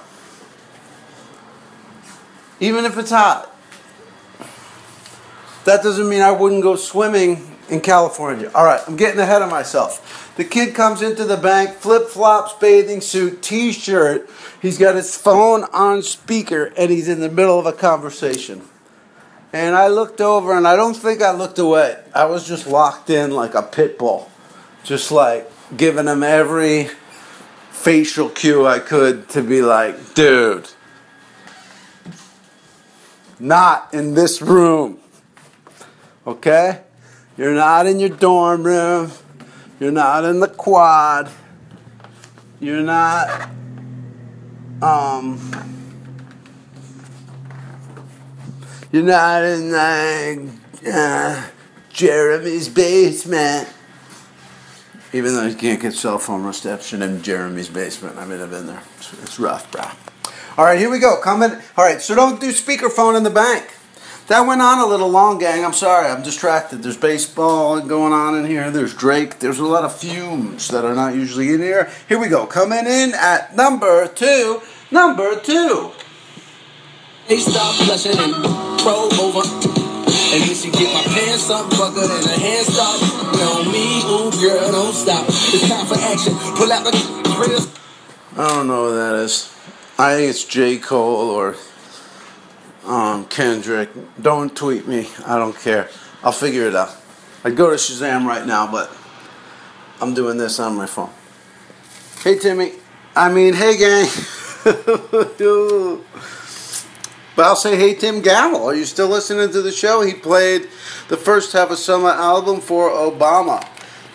even 2.60 2.84
if 2.84 2.98
it's 2.98 3.10
hot. 3.10 3.55
That 5.66 5.82
doesn't 5.82 6.08
mean 6.08 6.22
I 6.22 6.30
wouldn't 6.30 6.62
go 6.62 6.76
swimming 6.76 7.44
in 7.68 7.80
California. 7.80 8.52
All 8.54 8.64
right, 8.64 8.80
I'm 8.86 8.94
getting 8.94 9.18
ahead 9.18 9.42
of 9.42 9.50
myself. 9.50 10.32
The 10.36 10.44
kid 10.44 10.76
comes 10.76 11.02
into 11.02 11.24
the 11.24 11.36
bank, 11.36 11.70
flip 11.70 12.08
flops, 12.08 12.52
bathing 12.52 13.00
suit, 13.00 13.42
t 13.42 13.72
shirt. 13.72 14.30
He's 14.62 14.78
got 14.78 14.94
his 14.94 15.16
phone 15.16 15.64
on 15.72 16.04
speaker 16.04 16.72
and 16.76 16.92
he's 16.92 17.08
in 17.08 17.18
the 17.18 17.28
middle 17.28 17.58
of 17.58 17.66
a 17.66 17.72
conversation. 17.72 18.62
And 19.52 19.74
I 19.74 19.88
looked 19.88 20.20
over 20.20 20.56
and 20.56 20.68
I 20.68 20.76
don't 20.76 20.94
think 20.94 21.20
I 21.20 21.32
looked 21.32 21.58
away. 21.58 21.98
I 22.14 22.26
was 22.26 22.46
just 22.46 22.68
locked 22.68 23.10
in 23.10 23.32
like 23.32 23.54
a 23.54 23.62
pit 23.62 23.98
bull, 23.98 24.30
just 24.84 25.10
like 25.10 25.50
giving 25.76 26.06
him 26.06 26.22
every 26.22 26.90
facial 27.72 28.28
cue 28.28 28.64
I 28.64 28.78
could 28.78 29.28
to 29.30 29.42
be 29.42 29.62
like, 29.62 30.14
dude, 30.14 30.70
not 33.40 33.92
in 33.92 34.14
this 34.14 34.40
room. 34.40 35.00
Okay? 36.26 36.80
You're 37.36 37.54
not 37.54 37.86
in 37.86 38.00
your 38.00 38.08
dorm 38.08 38.64
room. 38.64 39.12
You're 39.78 39.92
not 39.92 40.24
in 40.24 40.40
the 40.40 40.48
quad. 40.48 41.30
You're 42.60 42.82
not 42.82 43.50
um 44.82 45.38
you're 48.92 49.02
not 49.02 49.42
in 49.42 49.72
like 49.72 50.48
uh, 50.90 51.46
Jeremy's 51.90 52.68
basement. 52.68 53.68
Even 55.12 55.34
though 55.34 55.46
you 55.46 55.54
can't 55.54 55.80
get 55.80 55.92
cell 55.92 56.18
phone 56.18 56.44
reception 56.44 57.02
in 57.02 57.22
Jeremy's 57.22 57.68
basement. 57.68 58.18
I 58.18 58.24
mean, 58.24 58.40
I've 58.40 58.50
been 58.50 58.66
there. 58.66 58.82
It's, 58.98 59.12
it's 59.22 59.38
rough, 59.38 59.70
bro. 59.70 59.82
All 60.56 60.64
right, 60.64 60.78
here 60.78 60.90
we 60.90 60.98
go. 60.98 61.20
Comment. 61.20 61.54
All 61.76 61.84
right, 61.84 62.00
so 62.00 62.14
don't 62.14 62.40
do 62.40 62.48
speakerphone 62.50 63.16
in 63.16 63.22
the 63.22 63.30
bank. 63.30 63.75
That 64.28 64.40
went 64.40 64.60
on 64.60 64.80
a 64.80 64.86
little 64.86 65.08
long, 65.08 65.38
gang. 65.38 65.64
I'm 65.64 65.72
sorry. 65.72 66.08
I'm 66.08 66.22
distracted. 66.22 66.82
There's 66.82 66.96
baseball 66.96 67.80
going 67.80 68.12
on 68.12 68.36
in 68.36 68.44
here. 68.44 68.72
There's 68.72 68.92
Drake. 68.92 69.38
There's 69.38 69.60
a 69.60 69.64
lot 69.64 69.84
of 69.84 69.96
fumes 69.96 70.66
that 70.68 70.84
are 70.84 70.96
not 70.96 71.14
usually 71.14 71.54
in 71.54 71.60
here. 71.60 71.92
Here 72.08 72.18
we 72.18 72.26
go. 72.26 72.44
Coming 72.44 72.86
in 72.86 73.14
at 73.14 73.54
number 73.54 74.08
two. 74.08 74.62
Number 74.90 75.38
two. 75.38 75.92
They 77.28 77.38
stop 77.38 77.76
blushing 77.84 78.18
and 78.18 78.32
roll 78.82 79.14
over. 79.14 79.46
And 79.46 80.42
then 80.42 80.54
she 80.56 80.70
get 80.72 80.92
my 80.92 81.02
pants 81.14 81.48
up, 81.50 81.70
buckled 81.70 82.10
and 82.10 82.26
her 82.26 82.40
hands 82.40 82.66
stop. 82.66 83.00
On 83.00 83.70
me, 83.70 84.02
ooh, 84.06 84.30
girl, 84.40 84.72
don't 84.72 84.92
stop. 84.92 85.24
It's 85.28 85.68
time 85.68 85.86
for 85.86 85.98
action. 85.98 86.34
Pull 86.56 86.72
out 86.72 86.84
the 86.84 86.90
grills. 87.36 87.72
I 88.36 88.48
don't 88.48 88.66
know 88.66 88.88
who 88.88 88.96
that 88.96 89.14
is. 89.24 89.54
I 89.98 90.14
think 90.14 90.30
it's 90.30 90.44
J. 90.44 90.78
Cole 90.78 91.30
or 91.30 91.54
um, 92.86 93.26
Kendrick. 93.26 93.90
Don't 94.20 94.54
tweet 94.56 94.86
me. 94.86 95.08
I 95.26 95.38
don't 95.38 95.56
care. 95.56 95.88
I'll 96.22 96.32
figure 96.32 96.66
it 96.66 96.74
out. 96.74 96.96
I'd 97.44 97.56
go 97.56 97.70
to 97.70 97.76
Shazam 97.76 98.26
right 98.26 98.46
now, 98.46 98.70
but 98.70 98.90
I'm 100.00 100.14
doing 100.14 100.36
this 100.36 100.58
on 100.58 100.74
my 100.74 100.86
phone. 100.86 101.10
Hey, 102.22 102.38
Timmy. 102.38 102.72
I 103.14 103.32
mean, 103.32 103.54
hey, 103.54 103.76
gang. 103.76 104.08
but 107.36 107.44
I'll 107.44 107.56
say, 107.56 107.76
hey, 107.76 107.94
Tim 107.94 108.20
Gamble. 108.20 108.64
Are 108.64 108.74
you 108.74 108.84
still 108.84 109.08
listening 109.08 109.50
to 109.52 109.62
the 109.62 109.72
show? 109.72 110.02
He 110.02 110.12
played 110.14 110.68
the 111.08 111.16
first 111.16 111.52
half 111.52 111.70
of 111.70 111.78
Summer 111.78 112.10
album 112.10 112.60
for 112.60 112.90
Obama 112.90 113.66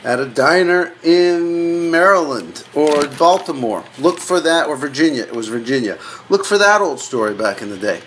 at 0.03 0.19
a 0.19 0.25
diner 0.25 0.93
in 1.03 1.89
Maryland 1.89 2.65
or 2.73 3.07
Baltimore. 3.07 3.84
Look 3.99 4.19
for 4.19 4.39
that, 4.41 4.67
or 4.67 4.75
Virginia. 4.75 5.23
It 5.23 5.36
was 5.36 5.47
Virginia. 5.47 5.97
Look 6.29 6.45
for 6.45 6.57
that 6.57 6.81
old 6.81 6.99
story 6.99 7.34
back 7.34 7.62
in 7.62 7.69
the 7.69 7.77
day. 7.77 8.01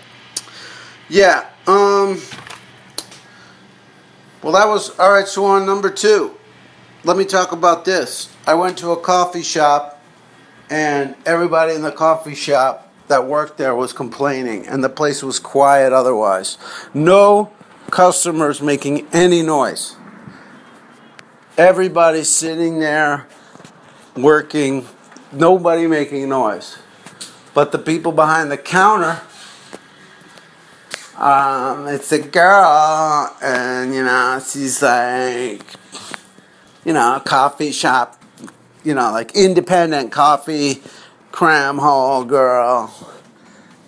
Yeah. 1.08 1.46
Um. 1.66 2.20
Well, 4.42 4.52
that 4.52 4.68
was 4.68 4.98
all 4.98 5.10
right. 5.10 5.26
So 5.26 5.44
on 5.46 5.66
number 5.66 5.90
two, 5.90 6.34
let 7.04 7.16
me 7.16 7.24
talk 7.24 7.52
about 7.52 7.84
this. 7.84 8.34
I 8.46 8.54
went 8.54 8.78
to 8.78 8.90
a 8.90 8.96
coffee 8.96 9.42
shop, 9.42 10.02
and 10.70 11.14
everybody 11.26 11.74
in 11.74 11.82
the 11.82 11.92
coffee 11.92 12.34
shop 12.34 12.92
that 13.08 13.26
worked 13.26 13.58
there 13.58 13.74
was 13.74 13.92
complaining, 13.92 14.66
and 14.66 14.82
the 14.82 14.88
place 14.88 15.22
was 15.22 15.38
quiet 15.38 15.92
otherwise. 15.92 16.58
No 16.92 17.52
customers 17.90 18.62
making 18.62 19.06
any 19.12 19.42
noise. 19.42 19.96
Everybody 21.56 22.24
sitting 22.24 22.80
there 22.80 23.28
working, 24.16 24.86
nobody 25.32 25.86
making 25.86 26.28
noise. 26.28 26.78
But 27.52 27.70
the 27.70 27.78
people 27.78 28.10
behind 28.10 28.50
the 28.50 28.56
counter, 28.56 29.20
um, 31.16 31.86
it's 31.86 32.10
a 32.12 32.18
girl, 32.18 33.34
and 33.40 33.94
you 33.94 34.02
know, 34.02 34.40
she's 34.44 34.82
like, 34.82 35.62
you 36.84 36.92
know, 36.92 37.22
coffee 37.24 37.72
shop, 37.72 38.20
you 38.82 38.94
know, 38.94 39.12
like 39.12 39.34
independent 39.36 40.10
coffee 40.10 40.82
cram 41.30 41.78
hole 41.78 42.24
girl. 42.24 42.92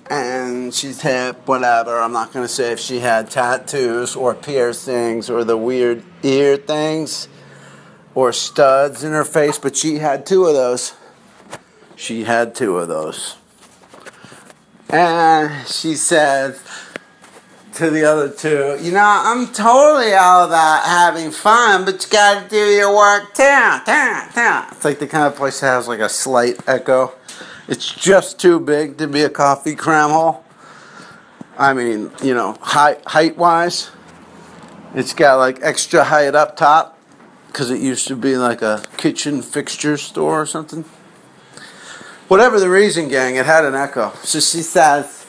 And 0.08 0.72
she's 0.72 1.00
hip, 1.00 1.48
whatever. 1.48 2.00
I'm 2.00 2.12
not 2.12 2.32
gonna 2.32 2.46
say 2.46 2.70
if 2.70 2.78
she 2.78 3.00
had 3.00 3.28
tattoos 3.28 4.14
or 4.14 4.34
piercings 4.34 5.28
or 5.28 5.42
the 5.42 5.56
weird 5.56 6.04
ear 6.22 6.56
things 6.56 7.26
or 8.14 8.32
studs 8.32 9.02
in 9.02 9.10
her 9.10 9.24
face, 9.24 9.58
but 9.58 9.76
she 9.76 9.96
had 9.98 10.24
two 10.24 10.46
of 10.46 10.54
those. 10.54 10.94
She 11.96 12.22
had 12.22 12.54
two 12.54 12.78
of 12.78 12.86
those. 12.86 13.36
And 14.88 15.66
she 15.66 15.94
said 15.94 16.56
to 17.76 17.90
the 17.90 18.04
other 18.04 18.30
two, 18.30 18.78
You 18.80 18.92
know, 18.92 19.04
I'm 19.04 19.48
totally 19.52 20.14
all 20.14 20.46
about 20.46 20.84
having 20.84 21.30
fun, 21.30 21.84
but 21.84 22.02
you 22.02 22.10
gotta 22.10 22.48
do 22.48 22.56
your 22.56 22.94
work 22.94 23.34
too. 23.34 23.42
It's 23.44 24.84
like 24.84 24.98
the 24.98 25.06
kind 25.06 25.26
of 25.26 25.36
place 25.36 25.60
that 25.60 25.66
has 25.66 25.86
like 25.86 26.00
a 26.00 26.08
slight 26.08 26.58
echo. 26.66 27.12
It's 27.68 27.92
just 27.92 28.40
too 28.40 28.60
big 28.60 28.96
to 28.96 29.06
be 29.06 29.22
a 29.22 29.28
coffee 29.28 29.74
cram 29.74 30.10
hole. 30.10 30.42
I 31.58 31.74
mean, 31.74 32.10
you 32.22 32.32
know, 32.32 32.56
height 32.62 33.04
height 33.06 33.36
wise, 33.36 33.90
it's 34.94 35.12
got 35.12 35.36
like 35.36 35.58
extra 35.60 36.04
height 36.04 36.34
up 36.34 36.56
top 36.56 36.98
because 37.48 37.70
it 37.70 37.80
used 37.80 38.08
to 38.08 38.16
be 38.16 38.38
like 38.38 38.62
a 38.62 38.82
kitchen 38.96 39.42
fixture 39.42 39.98
store 39.98 40.40
or 40.40 40.46
something. 40.46 40.84
Whatever 42.28 42.58
the 42.58 42.70
reason, 42.70 43.08
gang, 43.08 43.36
it 43.36 43.44
had 43.44 43.66
an 43.66 43.74
echo. 43.74 44.12
So 44.22 44.40
she 44.40 44.62
says, 44.62 45.26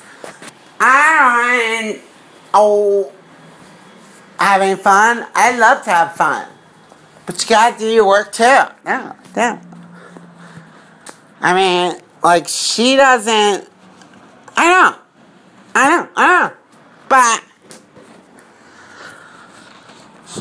I 0.80 2.02
oh, 2.54 3.12
having 4.40 4.78
fun. 4.78 5.26
I 5.34 5.58
love 5.58 5.84
to 5.84 5.90
have 5.90 6.16
fun, 6.16 6.48
but 7.26 7.42
you 7.42 7.50
gotta 7.50 7.78
do 7.78 7.88
your 7.88 8.08
work 8.08 8.32
too. 8.32 8.44
Yeah, 8.44 9.16
yeah. 9.36 9.62
I 11.40 11.54
mean, 11.54 12.02
like 12.24 12.48
she 12.48 12.96
doesn't. 12.96 13.70
I 14.56 14.70
know, 14.70 14.98
I 15.76 15.90
know, 15.90 16.10
I 16.16 16.28
know, 16.28 16.54
but 17.08 17.44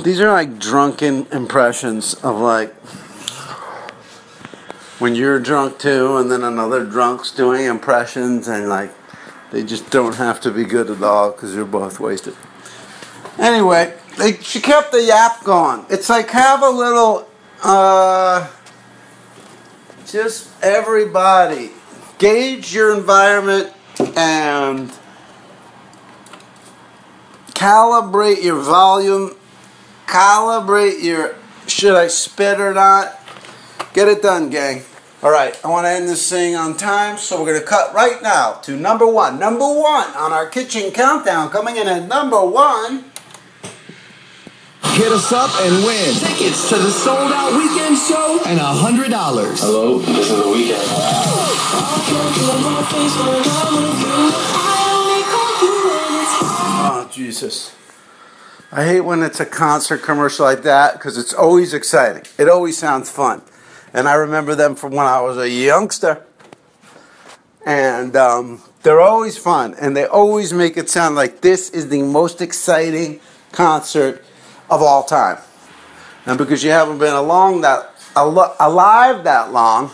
these 0.02 0.20
are 0.20 0.32
like 0.32 0.58
drunken 0.58 1.26
impressions 1.32 2.14
of 2.14 2.38
like 2.40 2.74
when 4.98 5.14
you're 5.14 5.38
drunk 5.38 5.78
too, 5.78 6.16
and 6.16 6.30
then 6.30 6.42
another 6.42 6.84
drunk's 6.84 7.30
doing 7.30 7.66
impressions, 7.66 8.48
and 8.48 8.68
like 8.70 8.90
they 9.50 9.62
just 9.62 9.90
don't 9.90 10.16
have 10.16 10.40
to 10.42 10.50
be 10.50 10.64
good 10.64 10.90
at 10.90 11.02
all 11.02 11.30
because 11.30 11.54
you're 11.54 11.64
both 11.64 12.00
wasted. 12.00 12.34
Anyway, 13.38 13.94
they, 14.18 14.34
she 14.38 14.60
kept 14.60 14.92
the 14.92 15.02
yap 15.02 15.44
going. 15.44 15.84
It's 15.90 16.08
like 16.08 16.30
have 16.30 16.62
a 16.62 16.70
little, 16.70 17.28
uh, 17.62 18.50
just 20.06 20.50
everybody 20.62 21.70
gauge 22.18 22.74
your 22.74 22.96
environment 22.96 23.72
and 24.16 24.90
calibrate 27.54 28.42
your 28.42 28.60
volume 28.60 29.36
calibrate 30.06 31.02
your 31.02 31.34
should 31.66 31.94
I 31.94 32.06
spit 32.08 32.60
or 32.60 32.72
not. 32.72 33.20
Get 33.92 34.08
it 34.08 34.22
done, 34.22 34.50
gang. 34.50 34.82
All 35.26 35.32
right, 35.32 35.58
I 35.64 35.68
want 35.68 35.86
to 35.86 35.90
end 35.90 36.08
this 36.08 36.30
thing 36.30 36.54
on 36.54 36.76
time, 36.76 37.18
so 37.18 37.40
we're 37.40 37.48
going 37.48 37.60
to 37.60 37.66
cut 37.66 37.92
right 37.92 38.22
now 38.22 38.60
to 38.62 38.76
number 38.76 39.08
one. 39.08 39.40
Number 39.40 39.66
one 39.66 40.08
on 40.14 40.32
our 40.32 40.46
kitchen 40.48 40.92
countdown, 40.92 41.50
coming 41.50 41.74
in 41.74 41.88
at 41.88 42.06
number 42.06 42.40
one. 42.46 43.06
Hit 44.94 45.10
us 45.10 45.32
up 45.32 45.50
and 45.62 45.84
win 45.84 46.14
tickets 46.14 46.68
to 46.68 46.76
the 46.76 46.92
sold 46.92 47.32
out 47.32 47.50
Weeknd 47.50 48.08
show 48.08 48.40
and 48.46 48.60
a 48.60 48.66
hundred 48.66 49.10
dollars. 49.10 49.58
Hello, 49.58 49.98
this 49.98 50.30
is 50.30 50.36
the 50.36 50.44
Weeknd. 50.44 50.86
Oh, 56.88 57.10
Jesus. 57.12 57.74
I 58.70 58.84
hate 58.84 59.00
when 59.00 59.24
it's 59.24 59.40
a 59.40 59.46
concert 59.46 60.04
commercial 60.04 60.44
like 60.44 60.62
that 60.62 60.92
because 60.92 61.18
it's 61.18 61.34
always 61.34 61.74
exciting. 61.74 62.22
It 62.38 62.48
always 62.48 62.78
sounds 62.78 63.10
fun. 63.10 63.42
And 63.96 64.06
I 64.06 64.12
remember 64.12 64.54
them 64.54 64.74
from 64.74 64.92
when 64.92 65.06
I 65.06 65.22
was 65.22 65.38
a 65.38 65.48
youngster. 65.48 66.22
And 67.64 68.14
um, 68.14 68.60
they're 68.82 69.00
always 69.00 69.38
fun. 69.38 69.74
And 69.80 69.96
they 69.96 70.04
always 70.04 70.52
make 70.52 70.76
it 70.76 70.90
sound 70.90 71.14
like 71.14 71.40
this 71.40 71.70
is 71.70 71.88
the 71.88 72.02
most 72.02 72.42
exciting 72.42 73.20
concert 73.52 74.22
of 74.68 74.82
all 74.82 75.02
time. 75.02 75.38
And 76.26 76.36
because 76.36 76.62
you 76.62 76.72
haven't 76.72 76.98
been 76.98 77.14
along 77.14 77.62
that, 77.62 77.90
alive 78.14 79.24
that 79.24 79.52
long, 79.52 79.90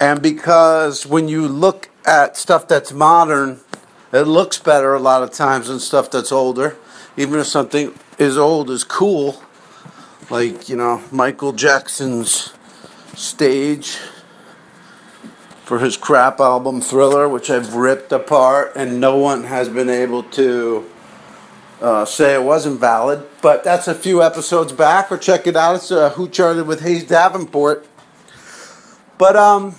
and 0.00 0.22
because 0.22 1.04
when 1.04 1.28
you 1.28 1.46
look 1.46 1.90
at 2.06 2.38
stuff 2.38 2.66
that's 2.66 2.92
modern, 2.92 3.60
it 4.10 4.22
looks 4.22 4.58
better 4.58 4.94
a 4.94 4.98
lot 4.98 5.22
of 5.22 5.32
times 5.32 5.68
than 5.68 5.80
stuff 5.80 6.10
that's 6.10 6.32
older. 6.32 6.78
Even 7.18 7.38
if 7.38 7.46
something 7.46 7.92
is 8.18 8.38
old 8.38 8.70
is 8.70 8.84
cool, 8.84 9.42
like, 10.30 10.68
you 10.68 10.76
know, 10.76 11.02
Michael 11.10 11.52
Jackson's 11.52 12.52
stage 13.14 13.98
for 15.64 15.80
his 15.80 15.96
crap 15.96 16.40
album 16.40 16.80
Thriller, 16.80 17.28
which 17.28 17.50
I've 17.50 17.74
ripped 17.74 18.12
apart, 18.12 18.72
and 18.76 19.00
no 19.00 19.16
one 19.16 19.44
has 19.44 19.68
been 19.68 19.90
able 19.90 20.22
to 20.24 20.88
uh, 21.80 22.04
say 22.04 22.34
it 22.34 22.42
wasn't 22.42 22.80
valid. 22.80 23.26
But 23.42 23.64
that's 23.64 23.88
a 23.88 23.94
few 23.94 24.22
episodes 24.22 24.72
back, 24.72 25.10
or 25.10 25.18
check 25.18 25.46
it 25.46 25.56
out. 25.56 25.76
It's 25.76 25.90
uh, 25.90 26.10
Who 26.10 26.28
Charted 26.28 26.66
with 26.66 26.80
Hayes 26.82 27.04
Davenport. 27.04 27.86
But, 29.18 29.36
um, 29.36 29.74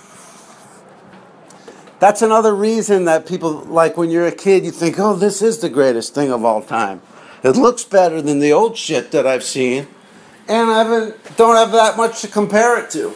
that's 1.98 2.20
another 2.20 2.54
reason 2.54 3.04
that 3.04 3.26
people, 3.26 3.52
like 3.52 3.96
when 3.96 4.10
you're 4.10 4.26
a 4.26 4.32
kid, 4.32 4.64
you 4.64 4.72
think, 4.72 4.98
oh, 4.98 5.14
this 5.14 5.40
is 5.40 5.58
the 5.58 5.68
greatest 5.68 6.14
thing 6.14 6.32
of 6.32 6.44
all 6.44 6.60
time. 6.60 7.00
It 7.44 7.56
looks 7.56 7.84
better 7.84 8.20
than 8.20 8.40
the 8.40 8.52
old 8.52 8.76
shit 8.76 9.12
that 9.12 9.26
I've 9.26 9.44
seen, 9.44 9.86
and 10.48 10.70
I 10.70 10.84
haven't, 10.84 11.36
don't 11.36 11.56
have 11.56 11.72
that 11.72 11.96
much 11.96 12.20
to 12.22 12.28
compare 12.28 12.82
it 12.82 12.90
to. 12.90 13.14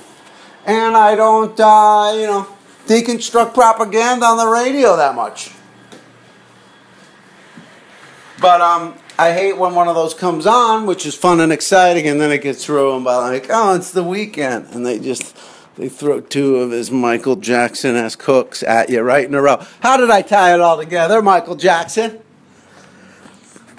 And 0.64 0.96
I 0.96 1.14
don't, 1.14 1.58
uh, 1.58 2.12
you 2.14 2.26
know, 2.26 2.48
deconstruct 2.86 3.54
propaganda 3.54 4.26
on 4.26 4.38
the 4.38 4.46
radio 4.46 4.96
that 4.96 5.14
much. 5.14 5.52
But 8.40 8.60
um, 8.60 8.94
I 9.18 9.32
hate 9.32 9.56
when 9.56 9.74
one 9.74 9.88
of 9.88 9.94
those 9.94 10.12
comes 10.12 10.46
on, 10.46 10.86
which 10.86 11.06
is 11.06 11.14
fun 11.14 11.40
and 11.40 11.52
exciting, 11.52 12.06
and 12.06 12.20
then 12.20 12.30
it 12.30 12.42
gets 12.42 12.68
ruined 12.68 13.04
by 13.04 13.16
like, 13.16 13.46
oh, 13.48 13.74
it's 13.74 13.92
the 13.92 14.04
Weeknd, 14.04 14.74
and 14.74 14.84
they 14.84 14.98
just 14.98 15.36
they 15.76 15.88
throw 15.88 16.20
two 16.20 16.56
of 16.56 16.70
his 16.70 16.90
Michael 16.90 17.36
Jackson 17.36 17.96
esque 17.96 18.22
hooks 18.22 18.62
at 18.62 18.90
you 18.90 19.00
right 19.00 19.24
in 19.24 19.34
a 19.34 19.40
row. 19.40 19.64
How 19.80 19.96
did 19.96 20.10
I 20.10 20.22
tie 20.22 20.54
it 20.54 20.60
all 20.60 20.76
together, 20.76 21.22
Michael 21.22 21.56
Jackson? 21.56 22.20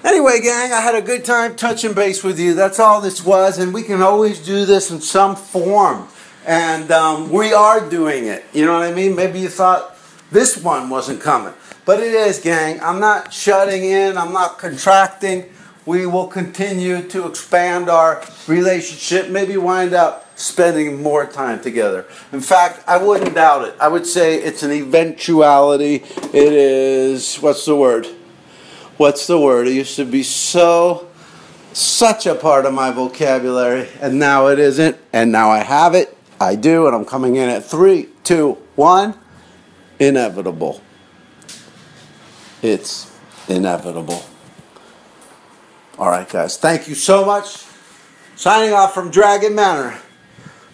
Anyway, 0.03 0.39
gang, 0.41 0.71
I 0.71 0.79
had 0.79 0.93
a 0.93 1.01
good 1.01 1.25
time 1.25 1.55
touching 1.55 1.93
base 1.93 2.23
with 2.23 2.39
you. 2.39 2.53
That's 2.53 2.79
all 2.79 3.01
this 3.01 3.25
was, 3.25 3.57
and 3.57 3.73
we 3.73 3.81
can 3.81 4.03
always 4.03 4.39
do 4.39 4.63
this 4.63 4.91
in 4.91 5.01
some 5.01 5.36
form. 5.36 6.07
And 6.45 6.91
um, 6.91 7.31
we 7.31 7.51
are 7.51 7.89
doing 7.89 8.25
it. 8.25 8.45
You 8.53 8.65
know 8.65 8.73
what 8.73 8.83
I 8.83 8.93
mean? 8.93 9.15
Maybe 9.15 9.39
you 9.39 9.49
thought 9.49 9.97
this 10.31 10.55
one 10.55 10.89
wasn't 10.91 11.19
coming. 11.19 11.53
But 11.83 11.99
it 11.99 12.13
is, 12.13 12.39
gang. 12.39 12.79
I'm 12.81 12.99
not 12.99 13.33
shutting 13.33 13.83
in, 13.86 14.17
I'm 14.17 14.33
not 14.33 14.60
contracting. 14.60 15.49
We 15.88 16.05
will 16.05 16.27
continue 16.27 17.01
to 17.10 17.27
expand 17.27 17.89
our 17.89 18.23
relationship, 18.47 19.29
maybe 19.29 19.57
wind 19.57 19.93
up 19.93 20.29
spending 20.38 21.01
more 21.01 21.25
time 21.25 21.60
together. 21.60 22.05
In 22.31 22.41
fact, 22.41 22.83
I 22.88 22.97
wouldn't 22.97 23.33
doubt 23.33 23.67
it. 23.67 23.75
I 23.79 23.88
would 23.88 24.05
say 24.05 24.36
it's 24.36 24.62
an 24.62 24.71
eventuality. 24.71 26.03
It 26.33 26.53
is, 26.53 27.38
what's 27.38 27.65
the 27.65 27.75
word? 27.75 28.07
What's 28.97 29.27
the 29.27 29.39
word? 29.39 29.67
It 29.67 29.73
used 29.73 29.95
to 29.97 30.05
be 30.05 30.23
so, 30.23 31.07
such 31.71 32.25
a 32.25 32.36
part 32.36 32.65
of 32.65 32.73
my 32.73 32.91
vocabulary, 32.91 33.89
and 34.01 34.17
now 34.19 34.47
it 34.47 34.60
isn't. 34.60 34.97
And 35.13 35.31
now 35.31 35.49
I 35.49 35.60
have 35.60 35.93
it. 35.95 36.17
I 36.39 36.55
do, 36.55 36.88
and 36.88 36.95
I'm 36.95 37.05
coming 37.05 37.36
in 37.36 37.49
at 37.49 37.63
three, 37.63 38.10
two, 38.23 38.57
one. 38.75 39.15
Inevitable. 39.99 40.81
It's 42.62 43.12
inevitable. 43.47 44.23
All 45.97 46.10
right, 46.10 46.27
guys. 46.27 46.57
Thank 46.57 46.88
you 46.88 46.95
so 46.95 47.25
much. 47.25 47.65
Signing 48.36 48.73
off 48.73 48.93
from 48.93 49.10
Dragon 49.10 49.55
Manor. 49.55 49.97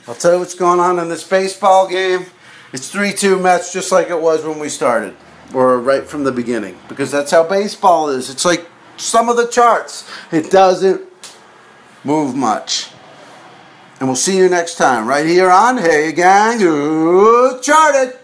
I'll 0.07 0.15
tell 0.15 0.33
you 0.33 0.39
what's 0.39 0.55
going 0.55 0.81
on 0.81 0.99
in 0.99 1.07
this 1.07 1.25
baseball 1.27 1.87
game. 1.87 2.25
It's 2.73 2.89
3 2.89 3.13
2 3.13 3.39
Mets 3.39 3.71
just 3.71 3.91
like 3.91 4.09
it 4.09 4.19
was 4.19 4.43
when 4.43 4.59
we 4.59 4.67
started, 4.67 5.15
or 5.53 5.79
right 5.79 6.05
from 6.05 6.23
the 6.23 6.31
beginning, 6.31 6.77
because 6.87 7.11
that's 7.11 7.31
how 7.31 7.47
baseball 7.47 8.09
is. 8.09 8.29
It's 8.29 8.45
like 8.45 8.67
some 8.97 9.29
of 9.29 9.37
the 9.37 9.47
charts, 9.47 10.09
it 10.31 10.51
doesn't 10.51 11.01
move 12.03 12.35
much. 12.35 12.89
And 13.99 14.09
we'll 14.09 14.15
see 14.15 14.37
you 14.37 14.49
next 14.49 14.75
time 14.75 15.07
right 15.07 15.25
here 15.25 15.49
on 15.49 15.77
Hey 15.77 16.11
Gang, 16.11 16.61
Ooh, 16.61 17.59
Charted. 17.61 18.19